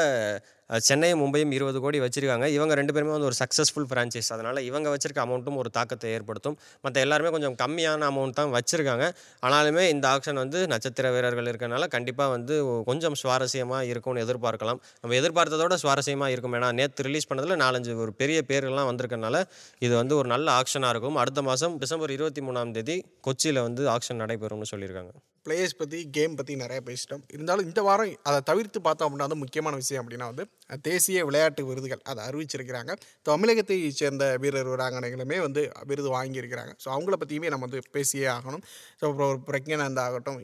சென்னையும் 0.88 1.20
மும்பையும் 1.22 1.52
இருபது 1.56 1.78
கோடி 1.84 1.98
வச்சிருக்காங்க. 2.04 2.46
இவங்க 2.56 2.72
ரெண்டு 2.80 2.92
பேருமே 2.94 3.12
வந்து 3.14 3.28
ஒரு 3.30 3.36
சக்ஸஸ்ஃபுல் 3.42 3.86
ஃப்ரான்ச்சைஸ் 3.90 4.30
அதனால் 4.34 4.60
இவங்க 4.68 4.88
வச்சிருக்க 4.94 5.20
அமௌண்ட்டும் 5.26 5.58
ஒரு 5.62 5.70
தாக்கத்தை 5.76 6.10
ஏற்படுத்தும். 6.16 6.56
மற்ற 6.84 6.96
எல்லாருமே 7.06 7.30
கொஞ்சம் 7.36 7.56
கம்மியான 7.62 8.08
அமௌண்ட் 8.12 8.36
தான் 8.40 8.52
வச்சுருக்காங்க. 8.56 9.06
ஆனாலுமே 9.46 9.84
இந்த 9.94 10.06
ஆக்ஷன் 10.14 10.40
வந்து 10.42 10.60
நட்சத்திர 10.72 11.10
வீரர்கள் 11.16 11.50
இருக்கனால 11.52 11.88
கண்டிப்பாக 11.96 12.30
வந்து 12.36 12.56
கொஞ்சம் 12.90 13.16
சுவாரஸ்யமாக 13.22 13.90
இருக்கும்னு 13.92 14.24
எதிர்பார்க்கலாம். 14.26 14.80
நம்ம 15.02 15.16
எதிர்பார்த்ததோட 15.20 15.76
சுவாரஸ்யமாக 15.84 16.34
இருக்கும். 16.34 16.56
ஏன்னா 16.60 16.70
நேற்று 16.80 17.08
ரிலீஸ் 17.08 17.28
பண்ணதில் 17.32 17.60
நாலஞ்சு 17.64 17.98
ஒரு 18.04 18.14
பெரிய 18.22 18.40
பேர்கள்லாம் 18.52 18.88
வந்திருக்கனால 18.92 19.42
இது 19.86 19.94
வந்து 20.00 20.16
ஒரு 20.20 20.30
நல்ல 20.34 20.48
ஆக்ஷனாக 20.60 20.94
இருக்கும். 20.96 21.18
அடுத்த 21.24 21.42
மாதம் 21.50 21.76
டிசம்பர் 21.84 22.14
இருபத்தி 22.18 22.44
மூணாம் 22.48 22.72
தேதி 22.78 22.98
கொச்சியில் 23.28 23.60
வந்து 23.66 23.84
ஆக்ஷன் 23.96 24.22
நடைபெறும்னு 24.24 24.70
சொல்லியிருக்காங்க. 24.74 25.12
பிளேயர்ஸ் 25.47 25.76
பற்றி 25.80 25.99
கேம் 26.16 26.35
பற்றி 26.38 26.54
நிறையா 26.62 26.80
பேசிட்டோம். 26.88 27.23
இருந்தாலும் 27.35 27.66
இந்த 27.68 27.80
வாரம் 27.82 28.11
அதை 28.28 28.40
தவிர்த்து 28.50 28.78
பார்த்தோம் 28.87 29.06
அப்படின்னா 29.06 29.26
வந்து 29.28 29.38
முக்கியமான 29.42 29.75
விஷயம் 29.82 30.02
அப்படின்னா 30.02 30.26
வந்து 30.32 30.44
தேசிய 30.88 31.25
விளையாட்டு 31.28 31.62
விருதுகள் 31.68 32.02
அதை 32.11 32.20
அறிவிச்சிருக்கிறாங்க. 32.28 32.92
தமிழகத்தை 33.23 33.76
சேர்ந்த 34.00 34.25
வீரர் 34.42 34.68
வீராங்கனைகளுமே 34.73 35.38
வந்து 35.40 35.62
விருது 35.90 36.11
வாங்கியிருக்கிறாங்க. 36.16 36.73
ஸோ 36.85 36.88
அவங்கள 36.97 37.16
பற்றியுமே 37.23 37.52
நம்ம 37.54 37.66
வந்து 37.68 37.80
பேசியே 37.97 38.26
ஆகணும். 38.37 38.64
ஸோ 39.00 39.04
அப்புறம் 39.09 39.30
ஒரு 39.32 39.40
பிரக்ஞானந்த் 39.49 40.02
ஆகட்டும் 40.06 40.38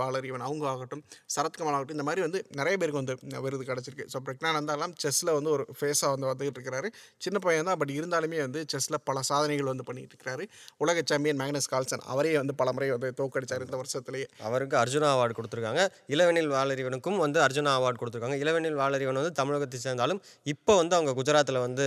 வாளர் 0.00 0.28
இவன் 0.30 0.44
அவங்க 0.48 0.64
ஆகட்டும் 0.68 1.02
சரத்குமார் 1.36 1.76
ஆகட்டும் 1.78 1.96
இந்த 1.98 2.06
மாதிரி 2.10 2.22
வந்து 2.26 2.40
நிறைய 2.60 2.74
பேருக்கு 2.76 3.02
வந்து 3.02 3.16
விருது 3.46 3.64
கிடச்சிருக்கு. 3.70 4.06
ஸோ 4.12 4.20
பிரக்ஞானந்தாலாம் 4.28 4.94
செஸ்ஸில் 5.04 5.32
வந்து 5.38 5.50
ஒரு 5.50 5.66
ஃபேஸாக 5.78 6.10
வந்து 6.14 6.28
வந்துகிட்டு 6.30 6.58
இருக்கிறாரு. 6.60 6.90
சின்ன 7.26 7.38
பையன் 7.38 7.68
தான் 7.70 7.78
பட் 7.82 7.94
இருந்தாலுமே 7.98 8.40
வந்து 8.46 8.62
செஸ்ஸில் 8.74 9.00
பல 9.04 9.22
சாதனைகள் 9.30 9.72
வந்து 9.72 9.88
பண்ணிகிட்டு 9.90 10.14
இருக்கிறாரு. 10.16 10.46
உலக 10.76 11.02
சாம்பியன் 11.12 11.40
மேக்னஸ் 11.42 11.70
கால்சன் 11.74 12.06
அவரே 12.14 12.36
வந்து 12.42 12.54
பல 12.62 12.72
முறை 12.72 12.90
வந்து 12.96 13.12
தோக்கடிச்சார் 13.22 13.66
இந்த 13.68 13.78
வருஷத்துலேயே. 13.82 14.28
அவருக்கு 14.40 14.76
அர்ஜுனா 14.76 15.08
அவார்டு 15.14 15.34
கொடுத்துருக்காங்க. 15.38 15.82
இளவெனில் 16.14 16.50
வாளறிவனுக்கும் 16.56 17.16
வந்து 17.16 17.40
அர்ஜுனா 17.40 17.72
அவார்டு 17.78 18.00
கொடுத்துருக்காங்க. 18.00 18.38
இளவெனில் 18.44 18.78
வாளறிவன் 18.82 19.20
வந்து 19.20 19.32
தமிழகத்தை 19.32 19.80
சேர்ந்தாலும் 19.80 20.22
இப்போ 20.54 20.76
வந்து 20.76 20.96
அவங்க 20.96 21.14
குஜராத்தில் 21.20 21.64
வந்து 21.66 21.86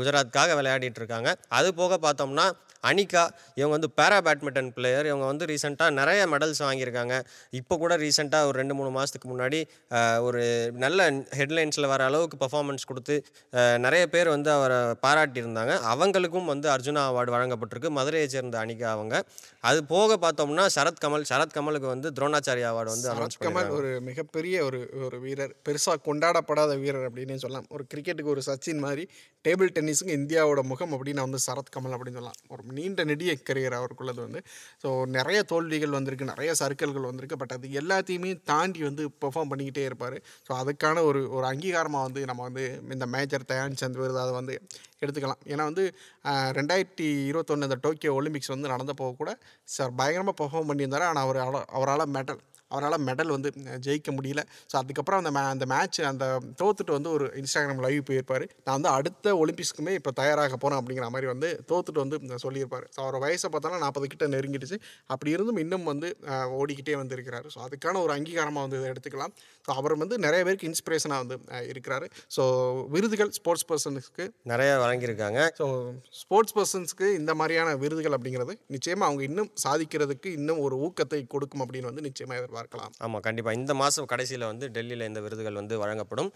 குஜராத்துக்காக 0.00 0.56
விளையாடிட்டு 0.60 1.02
இருக்காங்க. 1.02 1.36
அது 1.48 1.74
போக 1.74 1.98
பார்த்தோம்னா 2.06 2.46
அனிகா 2.88 3.24
இவங்க 3.58 3.72
வந்து 3.76 3.90
பேரா 4.00 4.18
பேட்மிண்டன் 4.26 4.70
பிளேயர் 4.76 5.08
இவங்க 5.10 5.26
வந்து 5.32 5.48
ரீசெண்டாக 5.52 5.96
நிறைய 6.00 6.22
மெடல்ஸ் 6.32 6.62
வாங்கியிருக்காங்க. 6.66 7.14
இப்போ 7.60 7.74
கூட 7.82 7.92
ரீசெண்டாக 8.04 8.48
ஒரு 8.48 8.56
ரெண்டு 8.60 8.76
மூணு 8.78 8.90
மாதத்துக்கு 8.96 9.28
முன்னாடி 9.32 9.60
ஒரு 10.28 10.42
நல்ல 10.84 11.08
ஹெட்லைன்ஸில் 11.38 11.90
வர 11.92 12.04
அளவுக்கு 12.10 12.38
பர்ஃபார்மன்ஸ் 12.44 12.88
கொடுத்து 12.90 13.16
நிறைய 13.86 14.04
பேர் 14.14 14.34
வந்து 14.34 14.50
அவரை 14.56 14.80
பாராட்டியிருந்தாங்க. 15.06 15.74
அவங்களுக்கும் 15.92 16.50
வந்து 16.52 16.68
அர்ஜுனா 16.74 17.04
அவார்டு 17.10 17.34
வழங்கப்பட்டிருக்கு. 17.36 17.90
மதுரையை 17.98 18.28
சேர்ந்த 18.34 18.58
அனிகா 18.64 18.88
அவங்க. 18.96 19.14
அது 19.70 19.80
போக 19.94 20.18
பார்த்தோம்னா 20.24 20.64
சரத் 20.76 21.02
கமல் 21.04 21.28
சரத் 21.30 21.54
கமலுக்கு 21.56 21.88
வந்து 21.94 22.08
துரோணாச்சாரியா 22.16 22.68
அவார்டு 22.72 22.92
வந்து 22.94 23.08
அனௌன்ஸ் 23.12 23.40
கமல் 23.44 23.70
ஒரு 23.78 23.90
மிகப்பெரிய 24.08 24.56
ஒரு 24.68 24.80
ஒரு 25.06 25.16
வீரர். 25.24 25.54
பெருசாக 25.66 25.98
கொண்டாடப்படாத 26.08 26.72
வீரர் 26.82 27.06
அப்படின்னே 27.08 27.38
சொல்லலாம். 27.44 27.66
ஒரு 27.76 27.84
கிரிக்கெட்டுக்கு 27.92 28.34
ஒரு 28.34 28.42
சச்சின் 28.48 28.82
மாதிரி 28.84 29.04
டேபிள் 29.46 29.70
டென்னிஸுக்கு 29.76 30.16
இந்தியாவோட 30.20 30.60
முகம் 30.70 30.92
அப்படின்னு 30.96 31.24
வந்து 31.26 31.40
சரத் 31.46 31.72
கமல் 31.74 31.94
அப்படின்னு 31.96 32.18
சொல்லலாம். 32.20 32.40
ஒரு 32.52 32.62
நீண்ட 32.78 33.04
நெடிய 33.10 33.32
கரியர் 33.48 33.76
அவருக்குள்ளது 33.80 34.20
வந்து. 34.26 34.40
ஸோ 34.82 34.88
நிறைய 35.16 35.40
தோல்விகள் 35.52 35.96
வந்திருக்கு 35.98 36.30
நிறைய 36.32 36.52
சர்க்கிள்கள் 36.62 37.08
வந்திருக்கு 37.10 37.40
பட் 37.42 37.54
அது 37.56 37.68
எல்லாத்தையுமே 37.82 38.32
தாண்டி 38.52 38.82
வந்து 38.88 39.04
பெர்ஃபார்ம் 39.24 39.52
பண்ணிக்கிட்டே 39.52 39.84
இருப்பார். 39.90 40.18
ஸோ 40.48 40.52
அதுக்கான 40.62 41.04
ஒரு 41.10 41.22
ஒரு 41.36 41.46
அங்கீகாரமாக 41.52 42.06
வந்து 42.08 42.22
நம்ம 42.32 42.42
வந்து 42.48 42.64
இந்த 42.96 43.08
மேஜர் 43.14 43.48
தயான் 43.52 43.80
சந்த் 43.82 44.00
விருது 44.02 44.20
அதை 44.24 44.34
வந்து 44.40 44.56
எடுத்துக்கலாம். 45.02 45.40
ஏன்னா 45.52 45.64
வந்து 45.70 45.84
ரெண்டாயிரத்தி 46.58 47.06
இருபத்தொன்று 47.30 47.68
இந்த 47.68 47.78
டோக்கியோ 47.86 48.12
ஒலிம்பிக்ஸ் 48.18 48.52
வந்து 48.54 48.72
நடந்தப்போ 48.74 49.08
கூட 49.22 49.32
சார் 49.76 49.96
பயங்கரமாக 50.00 50.36
பெர்ஃபார்ம் 50.42 50.70
பண்ணியிருந்தார். 50.70 51.08
ஆனால் 51.10 51.24
அவர் 51.26 51.40
அவரால் 51.78 52.12
மெடல் 52.18 52.40
அவரால் 52.74 53.04
மெடல் 53.08 53.32
வந்து 53.34 53.48
ஜெயிக்க 53.86 54.10
முடியல. 54.18 54.42
ஸோ 54.70 54.74
அதுக்கப்புறம் 54.80 55.20
அந்த 55.22 55.30
மே 55.36 55.42
அந்த 55.54 55.66
மேட்ச் 55.72 56.00
அந்த 56.10 56.24
தோத்துட்டு 56.60 56.92
வந்து 56.96 57.10
ஒரு 57.16 57.26
இன்ஸ்டாகிராம் 57.40 57.82
லைவ் 57.84 58.00
போயிருப்பார். 58.08 58.44
நான் 58.66 58.76
வந்து 58.78 58.90
அடுத்த 58.96 59.34
ஒலிம்பிக்ஸ்க்குமே 59.42 59.92
இப்போ 59.98 60.12
தயாராக 60.20 60.56
போகிறேன் 60.62 60.80
அப்படிங்கிற 60.80 61.08
மாதிரி 61.14 61.28
வந்து 61.32 61.50
தோத்துட்டு 61.70 62.02
வந்து 62.04 62.40
சொல்லியிருப்பார். 62.44 62.86
ஸோ 62.94 63.00
அவர் 63.04 63.18
வயசை 63.24 63.50
பார்த்தோன்னா 63.54 63.80
நாற்பது 63.84 64.08
கிட்ட 64.14 64.28
நெருங்கிடுச்சு. 64.34 64.78
அப்படி 65.14 65.34
இருந்தும் 65.36 65.60
இன்னும் 65.64 65.86
வந்து 65.92 66.10
ஓடிக்கிட்டே 66.60 66.96
வந்து 67.02 67.16
இருக்கிறாரு 67.18 67.46
ஸோ 67.54 67.60
அதுக்கான 67.66 68.00
ஒரு 68.06 68.14
அங்கீகாரமாக 68.16 68.64
வந்து 68.66 68.80
இதை 68.80 68.88
எடுத்துக்கலாம். 68.94 69.34
ஸோ 69.66 69.70
அவர் 69.82 69.94
வந்து 70.02 70.18
நிறைய 70.26 70.40
பேருக்கு 70.48 70.70
இன்ஸ்பிரேஷனாக 70.72 71.22
வந்து 71.24 71.38
இருக்கிறாரு. 71.74 72.08
ஸோ 72.38 72.42
விருதுகள் 72.96 73.32
ஸ்போர்ட்ஸ் 73.38 73.66
பர்சனுக்கு 73.70 74.26
நிறைய 74.54 74.72
வழங்கியிருக்காங்க. 74.84 75.40
ஸோ 75.60 75.68
ஸ்போர்ட்ஸ் 76.22 76.56
பர்சன்ஸ்க்கு 76.58 77.06
இந்த 77.20 77.34
மாதிரியான 77.42 77.76
விருதுகள் 77.84 78.18
அப்படிங்கிறது 78.18 78.56
நிச்சயமாக 78.76 79.08
அவங்க 79.10 79.24
இன்னும் 79.30 79.50
சாதிக்கிறதுக்கு 79.66 80.28
இன்னும் 80.40 80.62
ஒரு 80.66 80.76
ஊக்கத்தை 80.88 81.22
கொடுக்கும் 81.36 81.64
அப்படின்னு 81.64 81.90
வந்து 81.92 82.06
நிச்சயமாக 82.08 82.34
எதிர்பார்க்கலாம் 82.38 82.54
ஆமாம் 83.06 83.24
கண்டிப்பாக 83.26 83.58
இந்த 83.60 83.72
மாதம் 83.80 84.08
கடைசியில் 84.12 84.46
வந்து 84.50 84.66
டெல்லியில் 84.76 85.06
இந்த 85.10 85.20
விருதுகள் 85.24 85.58
வந்து 85.60 85.74
வழங்கப்படும். 85.82 86.30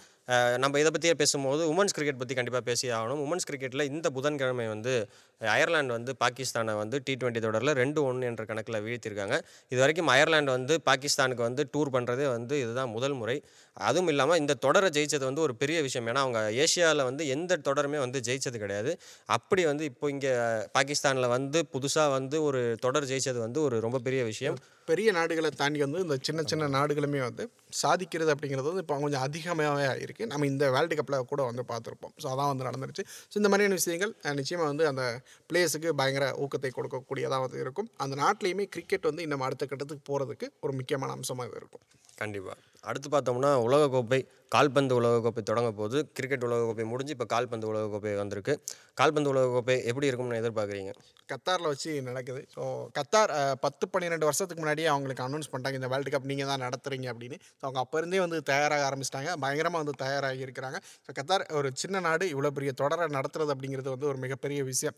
நம்ம 0.62 0.80
இதை 0.82 0.90
பற்றியே 0.94 1.14
பேசும்போது 1.22 1.62
உமன்ஸ் 1.72 1.94
கிரிக்கெட் 1.96 2.20
பற்றி 2.22 2.34
கண்டிப்பாக 2.38 2.64
பேசி 2.70 2.86
ஆகணும். 2.96 3.20
உமன்ஸ் 3.26 3.48
கிரிக்கெட்டில் 3.50 3.84
இந்த 3.92 4.06
புதன்கிழமை 4.16 4.66
வந்து 4.74 4.94
அயர்லாந்து 5.40 5.94
வந்து 5.96 6.12
பாகிஸ்தானை 6.22 6.72
வந்து 6.82 6.96
டி 7.06 7.12
டுவெண்ட்டி 7.20 7.42
தொடரில் 7.46 7.72
ரெண்டு 7.82 8.00
ஒன்று 8.08 8.28
என்ற 8.30 8.42
கணக்கில் 8.50 8.78
வீழ்த்திருக்காங்க. 8.86 9.36
இது 9.72 9.80
வரைக்கும் 9.82 10.10
அயர்லாந்து 10.14 10.52
வந்து 10.56 10.74
பாகிஸ்தானுக்கு 10.88 11.44
வந்து 11.48 11.64
டூர் 11.74 11.92
பண்ணுறதே 11.96 12.26
வந்து 12.36 12.54
இதுதான் 12.64 12.92
முதல் 12.96 13.16
முறை. 13.20 13.36
அதுவும் 13.76 14.10
இல்லாமல் 14.12 14.40
இந்த 14.42 14.54
தொடரை 14.64 14.88
ஜெயிச்சது 14.96 15.24
வந்து 15.28 15.44
ஒரு 15.46 15.54
பெரிய 15.62 15.78
விஷயம். 15.86 16.08
ஏன்னா 16.10 16.22
அவங்க 16.26 16.40
ஏஷியாவில் 16.64 17.06
வந்து 17.10 17.22
எந்த 17.36 17.58
தொடருமே 17.68 17.98
வந்து 18.04 18.20
ஜெயிச்சது 18.28 18.58
கிடையாது. 18.64 18.92
அப்படி 19.38 19.64
வந்து 19.70 19.84
இப்போ 19.90 20.08
இங்கே 20.14 20.32
பாகிஸ்தானில் 20.76 21.32
வந்து 21.36 21.60
புதுசாக 21.74 22.10
வந்து 22.18 22.36
ஒரு 22.48 22.60
தொடர் 22.84 23.08
ஜெயிச்சது 23.12 23.40
வந்து 23.46 23.60
ஒரு 23.68 23.78
ரொம்ப 23.86 24.00
பெரிய 24.08 24.22
விஷயம். 24.32 24.58
பெரிய 24.90 25.08
நாடுகளை 25.16 25.50
தாண்டி 25.60 25.80
வந்து 25.86 26.00
இந்த 26.10 26.22
சின்ன 26.22 26.40
சின்ன 26.42 26.68
நாடுகளுமே 26.68 27.20
வந்து 27.20 27.44
சாதிக்கிறது 27.82 28.32
அப்படிங்கிறது 28.34 28.68
வந்து 28.70 28.84
இப்போ 28.84 28.98
கொஞ்சம் 29.04 29.24
அதிகமாகவே 29.26 29.86
இருக்குது 30.06 30.30
நம்ம 30.32 30.48
இந்த 30.52 30.64
வேர்ல்டு 30.76 30.98
கப்பில் 31.00 31.28
கூட 31.32 31.42
வந்து 31.50 31.64
பார்த்துருப்போம். 31.72 32.14
ஸோ 32.22 32.28
அதான் 32.32 32.50
வந்து 32.52 32.68
நடந்துருச்சு. 32.68 33.04
ஸோ 33.30 33.36
இந்த 33.42 33.50
மாதிரியான 33.52 33.78
விஷயங்கள் 33.80 34.14
நிச்சயமாக 34.40 34.70
வந்து 34.72 34.86
அந்த 34.92 35.04
பிளேயர்ஸுக்கு 35.50 35.92
பயங்கர 36.02 36.26
ஊக்கத்தை 36.46 36.72
கொடுக்கக்கூடியதாக 36.78 37.44
வந்து 37.46 37.62
இருக்கும். 37.64 37.90
அந்த 38.04 38.16
நாட்டிலையுமே 38.24 38.66
கிரிக்கெட் 38.76 39.08
வந்து 39.10 39.24
இன்னும் 39.28 39.46
அடுத்த 39.48 39.66
கட்டத்துக்கு 39.72 40.04
போகிறதுக்கு 40.10 40.48
ஒரு 40.66 40.74
முக்கியமான 40.80 41.16
அம்சமாக 41.18 41.48
இது 41.50 41.60
இருக்கும். 41.62 41.84
கண்டிப்பாக 42.22 42.58
அடுத்து 42.88 43.08
பார்த்தோம்னா 43.12 43.50
உலகக்கோப்பை 43.64 44.18
கால்பந்து 44.54 44.94
உலகக்கோப்பை 44.98 45.42
தொடங்க 45.48 45.70
போது 45.78 45.98
கிரிக்கெட் 46.16 46.44
உலகக்கோப்பை 46.46 46.84
முடிஞ்சு 46.92 47.14
இப்போ 47.14 47.26
கால்பந்து 47.32 47.66
உலகக்கோப்பை 47.70 48.12
வந்திருக்கு. 48.20 48.52
கால்பந்து 49.00 49.30
உலகக்கோப்பை 49.32 49.76
எப்படி 49.90 50.08
இருக்கும்னு 50.08 50.40
எதிர்பார்க்குறீங்க? 50.42 50.92
கத்தாரில் 51.32 51.68
வச்சு 51.72 51.90
நடக்குது. 52.08 52.40
ஸோ 52.54 52.62
கத்தார் 52.96 53.32
பத்து 53.64 53.84
பன்னிரெண்டு 53.92 54.28
வருஷத்துக்கு 54.28 54.62
முன்னாடியே 54.62 54.88
அவங்களுக்கு 54.92 55.24
அனௌன்ஸ் 55.26 55.50
பண்ணிட்டாங்க 55.50 55.80
இந்த 55.80 55.90
வேர்ல்டு 55.92 56.12
கப் 56.14 56.30
நீங்கள் 56.30 56.50
தான் 56.52 56.64
நடத்துறீங்க 56.66 57.08
அப்படின்னு. 57.12 57.38
ஸோ 57.60 57.64
அவங்க 57.66 57.80
அப்போ 57.84 57.96
இருந்தே 58.00 58.20
வந்து 58.24 58.38
தயாராக 58.50 58.82
ஆரம்பிச்சிட்டாங்க. 58.88 59.30
பயங்கரமாக 59.44 59.80
வந்து 59.82 59.94
தயாராகி 60.02 60.42
இருக்கிறாங்க. 60.46 60.78
ஸோ 61.06 61.10
கத்தார் 61.18 61.44
ஒரு 61.58 61.68
சின்ன 61.82 62.00
நாடு 62.06 62.24
இவ்வளோ 62.34 62.50
பெரிய 62.58 62.72
தொடரை 62.80 63.06
நடத்துறது 63.16 63.52
அப்படிங்கிறது 63.54 63.90
வந்து 63.94 64.06
ஒரு 64.12 64.18
மிகப்பெரிய 64.24 64.60
விஷயம். 64.70 64.96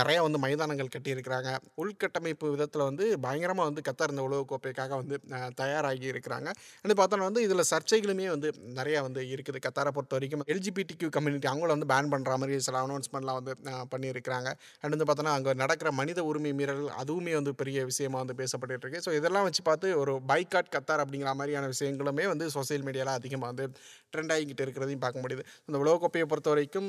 நிறையா 0.00 0.20
வந்து 0.26 0.40
மைதானங்கள் 0.44 0.92
கட்டியிருக்கிறாங்க. 0.96 1.50
உள்கட்டமைப்பு 1.84 2.50
விதத்தில் 2.54 2.84
வந்து 2.88 3.06
பயங்கரமாக 3.24 3.68
வந்து 3.70 3.84
கத்தார் 3.88 4.12
இந்த 4.14 4.24
உலகக்கோப்பைக்காக 4.28 4.92
வந்து 5.02 5.18
தயாராகி 5.62 6.06
இருக்கிறாங்க. 6.12 6.48
வந்து 6.84 6.96
பார்த்தோன்னா 7.00 7.28
வந்து 7.30 7.42
இதில் 7.46 7.64
சர்ச்சைகளுமே 7.72 8.28
வந்து 8.34 8.50
நிறையா 8.78 9.00
வந்து 9.08 9.24
இருக்குது. 9.34 9.60
கத்தாரை 9.66 9.92
பொறுத்த 9.96 10.16
வரைக்கும் 10.18 10.44
எல்ஜிபிடி 10.54 10.96
கியூ 11.00 11.10
கம்யூனிட்டி 11.18 11.50
அவங்கள 11.52 11.70
வந்து 11.76 11.90
பேன் 11.94 12.12
பண்ணுற 12.14 12.38
மாதிரி 12.42 12.60
சில 12.68 12.84
அனௌன்ஸ்மெண்ட்லாம் 12.86 13.40
வந்து 13.40 13.54
பண்ணியிருக்கிறாங்க. 13.94 14.48
அண்ட் 14.82 14.94
வந்து 14.96 15.08
பார்த்தோன்னா 15.10 15.34
அங்கே 15.40 15.54
நடக்கிற 15.64 15.88
மனித 16.02 16.22
உரிமை 16.30 16.54
மீறல் 16.60 16.86
அதுவுமே 17.02 17.34
வந்து 17.40 17.54
பெரிய 17.62 17.84
விஷயமாக 17.90 18.22
வந்து 18.24 18.38
பேசப்பட்டு 18.42 18.82
இருக்கு. 18.84 19.02
ஸோ 19.08 19.12
இதெல்லாம் 19.18 19.48
வச்சு 19.48 19.64
பார்த்து 19.70 19.86
ஒரு 20.04 20.14
பைக்காட் 20.32 20.72
கத்தார் 20.76 21.04
அப்படிங்கிற 21.04 21.32
மாதிரியான 21.40 21.70
விஷயங்களுமே 21.96 22.24
வந்து 22.32 22.46
சோசியல் 22.56 22.84
மீடியாவில் 22.86 23.16
அதிகமாக 23.18 23.48
வந்து 23.52 23.64
ட்ரெண்ட் 24.12 24.32
ஆகிக்கிட்டு 24.34 24.62
இருக்கிறதையும் 24.64 25.02
பார்க்க 25.04 25.22
முடியுது. 25.24 25.42
இந்த 25.68 25.76
உலகக்கோப்பையை 25.82 26.26
பொறுத்த 26.30 26.48
வரைக்கும் 26.52 26.88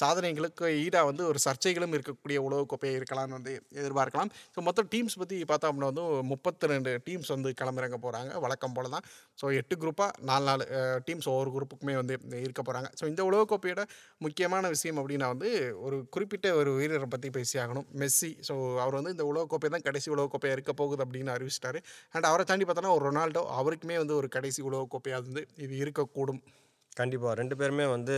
சாதனைகளுக்கு 0.00 0.66
ஈடாக 0.84 1.04
வந்து 1.10 1.22
ஒரு 1.30 1.38
சர்ச்சைகளும் 1.46 1.94
இருக்கக்கூடிய 1.96 2.38
உலகக்கோப்பையை 2.48 2.94
இருக்கலாம்னு 2.98 3.36
வந்து 3.38 3.52
எதிர்பார்க்கலாம். 3.80 4.30
ஸோ 4.54 4.62
மொத்தம் 4.68 4.88
டீம்ஸ் 4.94 5.18
பற்றி 5.22 5.36
பார்த்தோம் 5.52 5.70
அப்படின்னா 5.70 5.90
வந்து 5.92 6.04
முப்பத்தி 6.32 6.70
ரெண்டு 6.72 6.92
டீம்ஸ் 7.06 7.30
வந்து 7.36 7.52
கிளம்புறங்க 7.60 7.98
போகிறாங்க 8.06 8.32
வழக்கம் 8.44 8.76
போல 8.78 8.90
தான் 8.96 9.06
ஸோ 9.40 9.46
எட்டு 9.60 9.74
குரூப்பாக 9.82 10.10
நாலு 10.30 10.44
நாலு 10.50 10.66
டீம்ஸ் 11.08 11.28
ஒவ்வொரு 11.34 11.52
குரூப்புக்குமே 11.56 11.96
வந்து 12.00 12.14
இருக்க 12.46 12.60
போகிறாங்க 12.62 12.90
ஸோ 13.00 13.06
இந்த 13.12 13.22
உலகக்கோப்பையோட 13.30 13.84
முக்கியமான 14.26 14.64
விஷயம் 14.76 15.00
அப்படின்னா 15.02 15.28
வந்து 15.34 15.50
ஒரு 15.86 15.96
குறிப்பிட்ட 16.16 16.46
ஒரு 16.60 16.70
வீரரை 16.80 17.08
பற்றி 17.14 17.30
பேசியாகணும் 17.38 17.88
மெஸ்ஸி. 18.02 18.30
ஸோ 18.48 18.54
அவர் 18.84 18.98
வந்து 19.00 19.14
இந்த 19.16 19.26
உலகக்கோப்பை 19.32 19.70
தான் 19.76 19.86
கடைசி 19.88 20.08
உலகக்கோப்பையாக 20.16 20.56
இருக்க 20.58 20.72
போகுது 20.82 21.02
அப்படின்னு 21.06 21.32
அறிவிச்சிட்டாரு. 21.36 21.78
அண்ட் 22.14 22.28
அவரை 22.30 22.44
தாண்டி 22.50 22.64
பார்த்தோன்னா 22.66 22.94
ஒரு 22.96 23.04
ரொனால்டோ 23.08 23.42
அவருக்குமே 23.60 23.96
வந்து 24.02 24.05
ஒரு 24.14 24.28
கடைசி 24.28 24.62
உலகக்கோப்பையாக 24.62 25.22
வந்து 25.22 25.46
இது 25.56 25.74
இருக்கக்கூடும். 25.84 26.40
கண்டிப்பாக 27.00 27.32
ரெண்டு 27.40 27.54
பேருமே 27.60 27.86
வந்து 27.94 28.14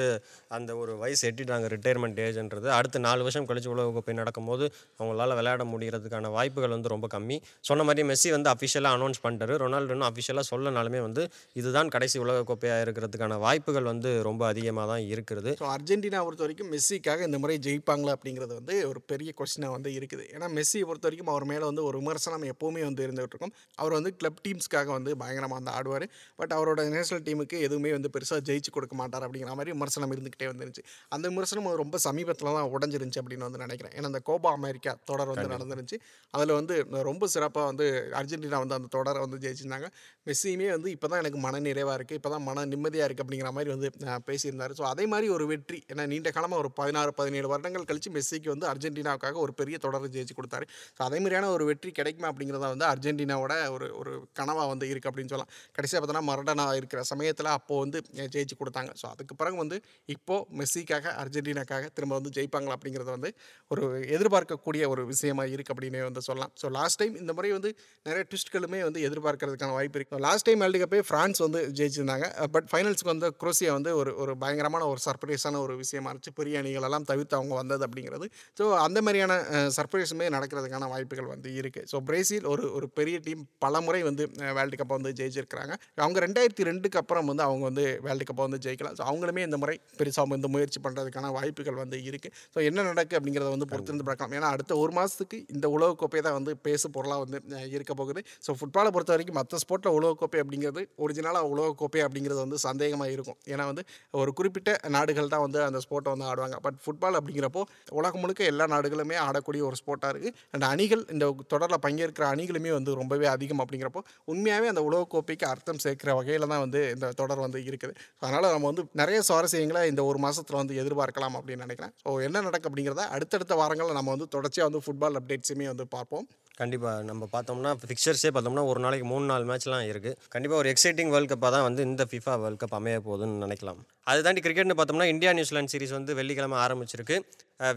அந்த 0.57 0.71
ஒரு 0.83 0.93
வயசு 1.03 1.23
எட்டிட்டாங்க 1.31 1.69
ரிட்டையர்மெண்ட் 1.75 2.21
ஏஜ்ன்றது 2.27 2.69
அடுத்த 2.79 3.03
நாலு 3.07 3.23
வருஷம் 3.27 3.49
கழிச்சு 3.51 3.71
உலகக்கோப்பை 3.75 4.17
நடக்கும்போது 4.21 4.65
அவங்களால 4.99 5.37
விளையாட 5.41 5.65
முடிகிறதுக்கான 5.73 6.31
வாய்ப்புகள் 6.37 6.75
வந்து 6.77 6.93
ரொம்ப 6.95 7.07
கம்மி. 7.15 7.39
சொன்ன 7.69 7.85
மாதிரி 7.89 8.07
மெஸ்ஸி 8.11 8.31
வந்து 8.37 8.51
அஃபிஷியலாக 8.55 8.97
அனௌன்ஸ் 8.99 9.23
பண்ணிட்டாரு. 9.25 9.55
ரொனால்டோன்னு 9.65 10.09
அஃபிஷியலாக 10.11 10.47
சொல்லனாலுமே 10.53 11.03
வந்து 11.07 11.23
இதுதான் 11.61 11.93
கடைசி 11.97 12.17
உலகக்கோப்பையாக 12.25 12.85
இருக்கிறதுக்கான 12.87 13.39
வாய்ப்புகள் 13.47 13.89
வந்து 13.93 14.11
ரொம்ப 14.29 14.43
அதிகமாக 14.53 14.87
தான் 14.93 15.05
இருக்கிறது 15.15 15.51
ஸோ 15.63 15.67
அர்ஜென்டினா 15.77 16.23
பொறுத்த 16.27 16.45
வரைக்கும் 16.47 16.71
மெஸ்ஸிக்காக 16.75 17.27
இந்த 17.29 17.41
முறை 17.43 17.57
ஜெயிப்பாங்களா 17.67 18.15
அப்படிங்கிறது 18.17 18.55
வந்து 18.61 18.77
ஒரு 18.91 19.01
பெரிய 19.13 19.31
கொஸ்டினாக 19.41 19.75
வந்து 19.77 19.91
இருக்குது. 19.99 20.25
ஏன்னா 20.35 20.47
மெஸ்ஸியை 20.59 20.85
பொறுத்த 20.91 21.07
வரைக்கும் 21.09 21.33
அவர் 21.35 21.47
மேலே 21.53 21.65
வந்து 21.71 21.85
ஒரு 21.89 21.97
விமர்சனம் 22.03 22.47
எப்போவுமே 22.53 22.83
வந்து 22.89 23.03
இருந்துகிட்டு 23.07 23.35
இருக்கும் 23.35 23.55
அவர் 23.81 23.97
வந்து 23.99 24.13
கிளப் 24.21 24.41
டீம்ஸ்க்காக 24.47 24.91
வந்து 24.99 25.13
பயங்கரமாக 25.23 25.59
வந்து 25.61 25.73
ஆடுவார். 25.79 26.07
பட் 26.41 26.53
அவரோட 26.59 26.81
நேஷனல் 26.97 27.25
டீமுக்கு 27.29 27.59
எதுவுமே 27.69 27.93
வந்து 27.97 28.13
பெருசாக 28.17 28.41
ஜெயிச்சு 28.49 28.68
கொடுக்க 28.71 28.97
மாட்டார் 28.97 29.25
அப்படிங்கிற 29.27 29.55
மாதிரி 29.55 29.73
விமர்சனம் 29.73 30.13
இருந்துக்கிட்டே 30.15 30.49
வந்துருந்துச்சு 30.51 30.85
அந்த 31.09 31.29
விமர்சனம் 31.29 31.69
ரொம்ப 31.83 31.99
சமீபத்தில் 31.99 32.53
தான் 32.59 32.71
உடஞ்சிருந்துச்சு 32.75 33.21
அப்படின்னு 33.23 33.47
வந்து 33.49 33.59
நினைக்கிறேன். 33.59 33.95
ஏன்னா 33.99 34.11
அந்த 34.13 34.21
கோபா 34.21 34.53
அமெரிக்கா 34.53 34.95
தொடர் 35.05 35.33
வந்து 35.33 35.49
நடந்துருந்துச்சு. 35.55 35.99
அதில் 36.31 36.55
வந்து 36.61 36.75
ரொம்ப 37.11 37.27
சிறப்பாக 37.27 37.67
வந்து 37.67 37.87
அர்ஜென்டினா 38.21 38.61
வந்து 38.65 38.77
அந்த 38.79 38.91
தொடரை 38.97 39.21
வந்து 39.27 39.39
ஜெயிச்சிருந்தாங்க. 39.45 39.89
மெஸ்ஸியுமே 40.29 40.69
வந்து 40.77 40.89
இப்போ 40.95 41.07
தான் 41.11 41.21
எனக்கு 41.23 41.39
மன 41.47 41.61
நிறைவாக 41.67 41.95
இருக்குது 41.99 42.19
இப்போ 42.21 42.31
தான் 42.33 42.45
மன 42.49 42.65
நிம்மதியாக 42.73 43.07
இருக்குது 43.09 43.25
அப்படிங்கிற 43.27 43.51
மாதிரி 43.57 43.71
வந்து 43.75 43.89
பேசியிருந்தார். 44.29 44.73
ஸோ 44.79 44.85
அதே 44.93 45.05
மாதிரி 45.13 45.27
ஒரு 45.37 45.45
வெற்றி. 45.53 45.79
ஏன்னா 45.93 46.05
நீண்ட 46.13 46.31
காலமாக 46.37 46.63
ஒரு 46.65 46.71
பதினாறு 46.81 47.13
பதினேழு 47.21 47.49
வருடங்கள் 47.53 47.87
கழிச்சு 47.91 48.11
மெஸ்ஸிக்கு 48.17 48.51
வந்து 48.55 48.67
அர்ஜென்டினாவுக்காக 48.73 49.39
ஒரு 49.45 49.53
பெரிய 49.61 49.79
தொடரை 49.85 50.11
ஜெயிச்சு 50.17 50.37
கொடுத்தாரு. 50.41 50.67
ஸோ 50.97 51.03
அதே 51.09 51.21
மாதிரியான 51.25 51.51
ஒரு 51.57 51.67
வெற்றி 51.71 51.93
கிடைக்குமா 51.99 52.31
அப்படிங்கிறத 52.33 52.69
வந்து 52.75 52.87
அர்ஜென்டினாவோட 52.93 53.55
ஒரு 53.77 53.89
ஒரு 54.01 54.13
கனவாக 54.41 54.67
வந்து 54.73 54.89
இருக்குது 54.93 55.13
அப்படின்னு 55.13 55.33
சொல்லலாம். 55.35 55.53
கடைசியாக 55.79 56.01
பார்த்தோன்னா 56.03 56.25
மரடனா 56.31 56.67
இருக்கிற 56.81 57.03
சமயத்தில் 57.13 57.51
அப்போது 57.57 57.83
வந்து 57.85 57.99
ஜெயிச்சு 58.37 58.59
கொடுத்தாங்க. 58.63 58.93
ஸோ 59.03 59.07
அதுக்கு 59.15 59.37
பிறகு 59.43 59.59
வந்து 59.65 59.79
இப்போது 60.17 60.45
மெஸ்ஸிக்காக 60.61 61.15
அர்ஜென்டினாக்காக 61.23 61.87
திரும்ப 61.97 62.15
வந்து 62.21 62.35
ஜெயிப்பாங்களா 62.39 62.77
அப்படிங்கிறது 62.79 63.13
வந்து 63.17 63.33
ஒரு 63.71 63.85
எதிர்பார்க்கக்கூடிய 64.17 64.83
ஒரு 64.95 65.05
விஷயமா 65.13 65.47
இருக்குது 65.55 65.75
அப்படின்னு 65.77 66.05
வந்து 66.11 66.27
சொல்லலாம். 66.29 66.53
ஸோ 66.63 66.67
லாஸ்ட் 66.79 67.01
டைம் 67.03 67.17
இந்த 67.23 67.33
முறை 67.39 67.53
வந்து 67.59 67.73
நிறைய 68.09 68.25
ட்விஸ்ட்களுமே 68.31 68.83
வந்து 68.89 69.01
எதிர்பார்க்கறதுக்கான 69.09 69.75
வாய்ப்பு 69.79 69.99
இருக்குது 69.99 70.18
லாஸ்ட் 70.25 70.47
டைம் 70.47 70.61
வேர்ல்டு 70.63 70.81
கப்பே 70.83 71.01
ஃப்ரான்ஸ் 71.09 71.41
வந்து 71.45 71.61
ஜெயிச்சிருந்தாங்க. 71.79 72.27
பட் 72.55 72.67
ஃபைனல்ஸுக்கு 72.71 73.11
வந்து 73.13 73.29
குரோசியா 73.43 73.73
வந்து 73.77 73.91
ஒரு 74.01 74.11
ஒரு 74.23 74.33
பயங்கரமான 74.43 74.87
ஒரு 74.93 75.01
சர்ப்ரைஸான 75.07 75.61
ஒரு 75.65 75.75
விஷயமா 75.83 76.09
இருந்துச்சு. 76.11 76.33
பெரிய 76.39 76.63
அணிகள் 76.63 76.87
எல்லாம் 76.89 77.07
தவிர்த்து 77.11 77.37
அவங்க 77.39 77.55
வந்தது 77.61 77.83
அப்படிங்கிறது. 77.87 78.27
ஸோ 78.59 78.65
அந்த 78.87 78.99
மாதிரியான 79.07 79.35
சர்ப்ரைஸுமே 79.77 80.29
நடக்கிறதுக்கான 80.37 80.89
வாய்ப்புகள் 80.95 81.29
வந்து 81.35 81.51
இருக்குது 81.61 81.89
ஸோ 81.93 81.99
பிரேசில் 82.09 82.49
ஒரு 82.53 82.65
ஒரு 82.79 82.89
பெரிய 82.99 83.19
டீம் 83.27 83.43
பல 83.67 83.81
முறை 83.87 84.01
வந்து 84.09 84.27
வேர்ல்டு 84.59 84.79
கப்பை 84.81 84.97
வந்து 84.99 85.13
ஜெயிச்சிருக்கிறாங்க. 85.21 85.75
அவங்க 86.05 86.19
ரெண்டாயிரத்தி 86.27 86.69
ரெண்டுக்கு 86.71 87.01
அப்புறம் 87.03 87.29
வந்து 87.33 87.45
அவங்க 87.49 87.65
வந்து 87.71 87.87
வேர்ல்டு 88.07 88.29
கப்பை 88.31 88.45
வந்து 88.49 88.63
ஜெயிக்கலாம். 88.67 88.97
ஸோ 89.01 89.05
அவங்களுமே 89.11 89.45
இந்த 89.49 89.59
முறை 89.65 89.77
பெருசாக 90.01 90.33
வந்து 90.35 90.53
முயற்சி 90.57 90.81
பண்ணுறதுக்கான 90.87 91.33
வாய்ப்புகள் 91.39 91.81
வந்து 91.83 92.01
இருக்குது 92.09 92.35
ஸோ 92.55 92.59
என்ன 92.71 92.87
நடக்குது 92.91 93.19
அப்படிங்கிறத 93.21 93.53
வந்து 93.57 93.71
பொறுத்திருந்து 93.73 94.09
பார்க்கலாம். 94.11 94.35
ஏன்னா 94.39 94.51
அடுத்த 94.57 94.73
ஒரு 94.85 94.95
மாதத்துக்கு 95.01 95.41
இந்த 95.57 95.67
உலகக்கோப்பையை 95.77 96.25
தான் 96.29 96.39
வந்து 96.41 96.55
பேசு 96.69 96.87
பொருளாக 96.99 97.25
வந்து 97.25 97.39
இருக்க 97.77 97.93
போகுது. 98.03 98.23
ஸோ 98.47 98.51
ஃபுட்பாலை 98.61 98.93
பொறுத்த 98.97 99.13
வரைக்கும் 99.17 99.41
மற்ற 99.41 99.59
ஸ்போர்ட்டில் 99.65 99.97
உலகக்கோப்பை 100.09 100.41
அப்படிங்கிறது 100.45 100.83
ஒரிஜினலாக 101.05 101.53
உலகக்கோப்பை 101.55 102.01
அப்படிங்கிறது 102.07 102.41
வந்து 102.45 102.59
சந்தேகமாக 102.67 103.15
இருக்கும். 103.17 103.39
ஏன்னா 103.53 103.65
வந்து 103.71 103.83
ஒரு 104.21 104.31
குறிப்பிட்ட 104.39 104.71
நாடுகள் 104.97 105.31
தான் 105.35 105.43
வந்து 105.47 105.61
அந்த 105.69 105.79
ஸ்போர்ட்டை 105.85 106.13
வந்து 106.15 106.27
ஆடுவாங்க. 106.31 106.57
பட் 106.67 106.79
ஃபுட்பால் 106.85 107.19
அப்படிங்கிறப்போ 107.21 107.63
உலகம் 107.99 108.23
முழுக்க 108.25 108.51
எல்லா 108.53 108.67
நாடுகளுமே 108.75 109.17
ஆடக்கூடிய 109.27 109.63
ஒரு 109.69 109.77
ஸ்போர்ட்டாக 109.81 110.13
இருக்குது 110.15 110.35
அண்ட் 110.55 110.67
அணிகள் 110.73 111.03
இந்த 111.15 111.27
தொடரில் 111.53 111.83
பங்கேற்கிற 111.87 112.27
அணிகளுமே 112.35 112.73
வந்து 112.79 112.91
ரொம்பவே 113.01 113.29
அதிகம் 113.35 113.63
அப்படிங்கிறப்போ 113.65 114.03
உண்மையாகவே 114.33 114.71
அந்த 114.73 114.83
உலகக்கோப்பைக்கு 114.89 115.47
அர்த்தம் 115.53 115.83
சேர்க்கிற 115.85 116.15
வகையில் 116.21 116.51
தான் 116.53 116.63
வந்து 116.65 116.83
இந்த 116.95 117.13
தொடர் 117.23 117.45
வந்து 117.47 117.61
இருக்குது. 117.69 117.95
அதனால் 118.25 118.51
நம்ம 118.55 118.67
வந்து 118.73 118.85
நிறைய 119.03 119.21
சுவாரஸ்யங்களை 119.31 119.85
இந்த 119.93 120.05
ஒரு 120.11 120.21
மாதத்தில் 120.27 120.61
வந்து 120.63 120.81
எதிர்பார்க்கலாம் 120.83 121.39
அப்படின்னு 121.41 121.67
நினைக்கிறேன். 121.67 121.95
ஸோ 122.05 122.19
என்ன 122.29 122.45
நடக்கும் 122.49 122.71
அப்படிங்கிறத 122.71 123.07
அடுத்தடுத்த 123.17 123.55
வாரங்களில் 123.63 123.99
நம்ம 124.01 124.13
வந்து 124.17 124.29
தொடர்ச்சியாக 124.37 124.71
வந்து 124.71 124.85
ஃபுட்பால் 124.87 125.19
அப்டேட்ஸுமே 125.21 125.69
வந்து 125.73 125.87
பார்ப்போம். 125.97 126.27
கண்டிப்பாக 126.61 127.03
நம்ம 127.09 127.25
பார்த்தோம்னா 127.33 127.73
ஃபிக்சர்ஸே 127.81 128.31
பார்த்தோம்னா 128.35 128.63
ஒரு 128.71 128.81
நாளைக்கு 128.85 129.07
மூணு 129.11 129.25
நாலு 129.31 129.45
மேட்ச்லாம் 129.51 129.85
இருக்குது 129.89 129.98
கண்டிப்பாக 130.29 130.61
ஒரு 130.63 130.75
எக்ஸைட்டிங் 130.75 131.11
வேர்ல்ட் 131.15 131.33
கப்பாக 131.33 131.51
தான் 131.55 131.67
வந்து 131.69 131.83
இந்த 131.83 132.07
ஃபிஃபா 132.11 132.35
வேர்ல்ட் 132.41 132.63
கப் 132.63 132.77
அமைய 132.79 133.01
போகுதுன்னு 133.07 133.43
நினைக்கலாம். 133.45 133.81
அது 134.05 134.23
தாண்டி 134.23 134.41
கிரிக்கெட்னு 134.41 134.79
பார்த்தோம்னா 134.81 135.09
இந்தியா 135.15 135.33
நியூசிலாந்து 135.33 135.73
சீரிஸ் 135.75 135.97
வந்து 135.99 136.15
வெள்ளிக்கிழமை 136.15 136.59
ஆரம்பிச்சிருக்கு. 136.67 137.19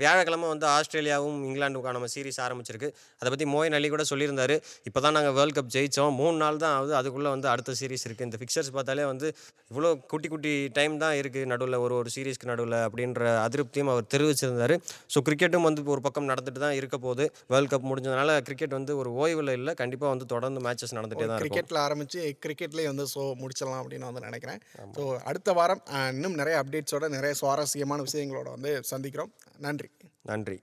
வியாழக்கிழமை 0.01 0.47
வந்து 0.53 0.65
ஆஸ்திரேலியாவும் 0.75 1.37
இங்கிலாந்துக்கான 1.47 1.95
நம்ம 1.97 2.09
சீரிஸ் 2.13 2.39
ஆரம்பிச்சிருக்கு. 2.45 2.89
அதை 3.21 3.29
பற்றி 3.33 3.45
மோயின் 3.53 3.75
அலி 3.77 3.87
கூட 3.93 4.03
சொல்லியிருந்தாரு. 4.11 4.55
இப்போ 4.89 4.99
தான் 5.05 5.15
நாங்கள் 5.17 5.35
வேர்ல்ட் 5.37 5.57
கப் 5.57 5.71
ஜெயித்தோம் 5.75 6.15
மூணு 6.21 6.35
நாள் 6.43 6.59
தான் 6.63 6.73
ஆகுது. 6.77 6.93
அதுக்குள்ளே 6.99 7.31
வந்து 7.35 7.47
அடுத்த 7.53 7.75
சீரிஸ் 7.79 8.05
இருக்குது 8.07 8.27
இந்த 8.29 8.39
ஃபிக்சர்ஸ் 8.41 8.71
பார்த்தாலே 8.77 9.05
வந்து 9.11 9.27
இவ்வளோ 9.71 9.91
குட்டி 10.11 10.27
குட்டி 10.33 10.53
டைம் 10.77 10.95
தான் 11.03 11.15
இருக்குது 11.21 11.49
நடுவில் 11.53 11.77
ஒரு 11.85 11.93
ஒரு 12.01 12.09
சீரிஸ்க்கு 12.15 12.49
நடுவில் 12.51 12.77
அப்படின்ற 12.87 13.23
அதிருப்தியும் 13.45 13.91
அவர் 13.93 14.07
தெரிவிச்சிருந்தாரு. 14.15 14.77
ஸோ 15.13 15.19
கிரிக்கெட்டும் 15.29 15.67
வந்து 15.69 15.87
ஒரு 15.95 16.03
பக்கம் 16.07 16.29
நடந்துட்டு 16.31 16.63
தான் 16.65 16.77
இருக்க 16.79 16.99
போகுது. 17.05 17.25
வேர்ல்ட் 17.53 17.71
கப் 17.73 17.87
முடிஞ்சதுனால 17.91 18.37
கிரிக்கெட் 18.47 18.77
வந்து 18.79 18.93
ஒரு 19.01 19.11
ஓய்வில் 19.21 19.53
இல்லை. 19.57 19.73
கண்டிப்பாக 19.81 20.11
வந்து 20.13 20.27
தொடர்ந்து 20.33 20.61
மேட்சஸ் 20.67 20.95
நடந்துகிட்டே 20.99 21.29
தான் 21.31 21.41
கிரிக்கெட்டில் 21.43 21.81
ஆரம்பித்து 21.85 22.19
கிரிக்கெட்லேயே 22.45 22.89
வந்து 22.91 23.05
ஷோ 23.13 23.23
முடிச்சிடலாம் 23.43 23.81
அப்படின்னு 23.83 24.09
வந்து 24.09 24.25
நினைக்கிறேன். 24.29 24.59
ஸோ 24.97 25.05
அடுத்த 25.31 25.53
வாரம் 25.59 25.83
இன்னும் 26.13 26.37
நிறைய 26.41 26.57
அப்டேட்ஸோட 26.63 27.07
நிறைய 27.17 27.33
சுவாரஸ்யமான 27.41 28.05
விஷயங்களோட 28.09 28.49
வந்து 28.57 28.73
சந்திக்கிறோம். 28.93 29.31
நன்றி. 29.71 29.89
நன்றி. 30.25 30.59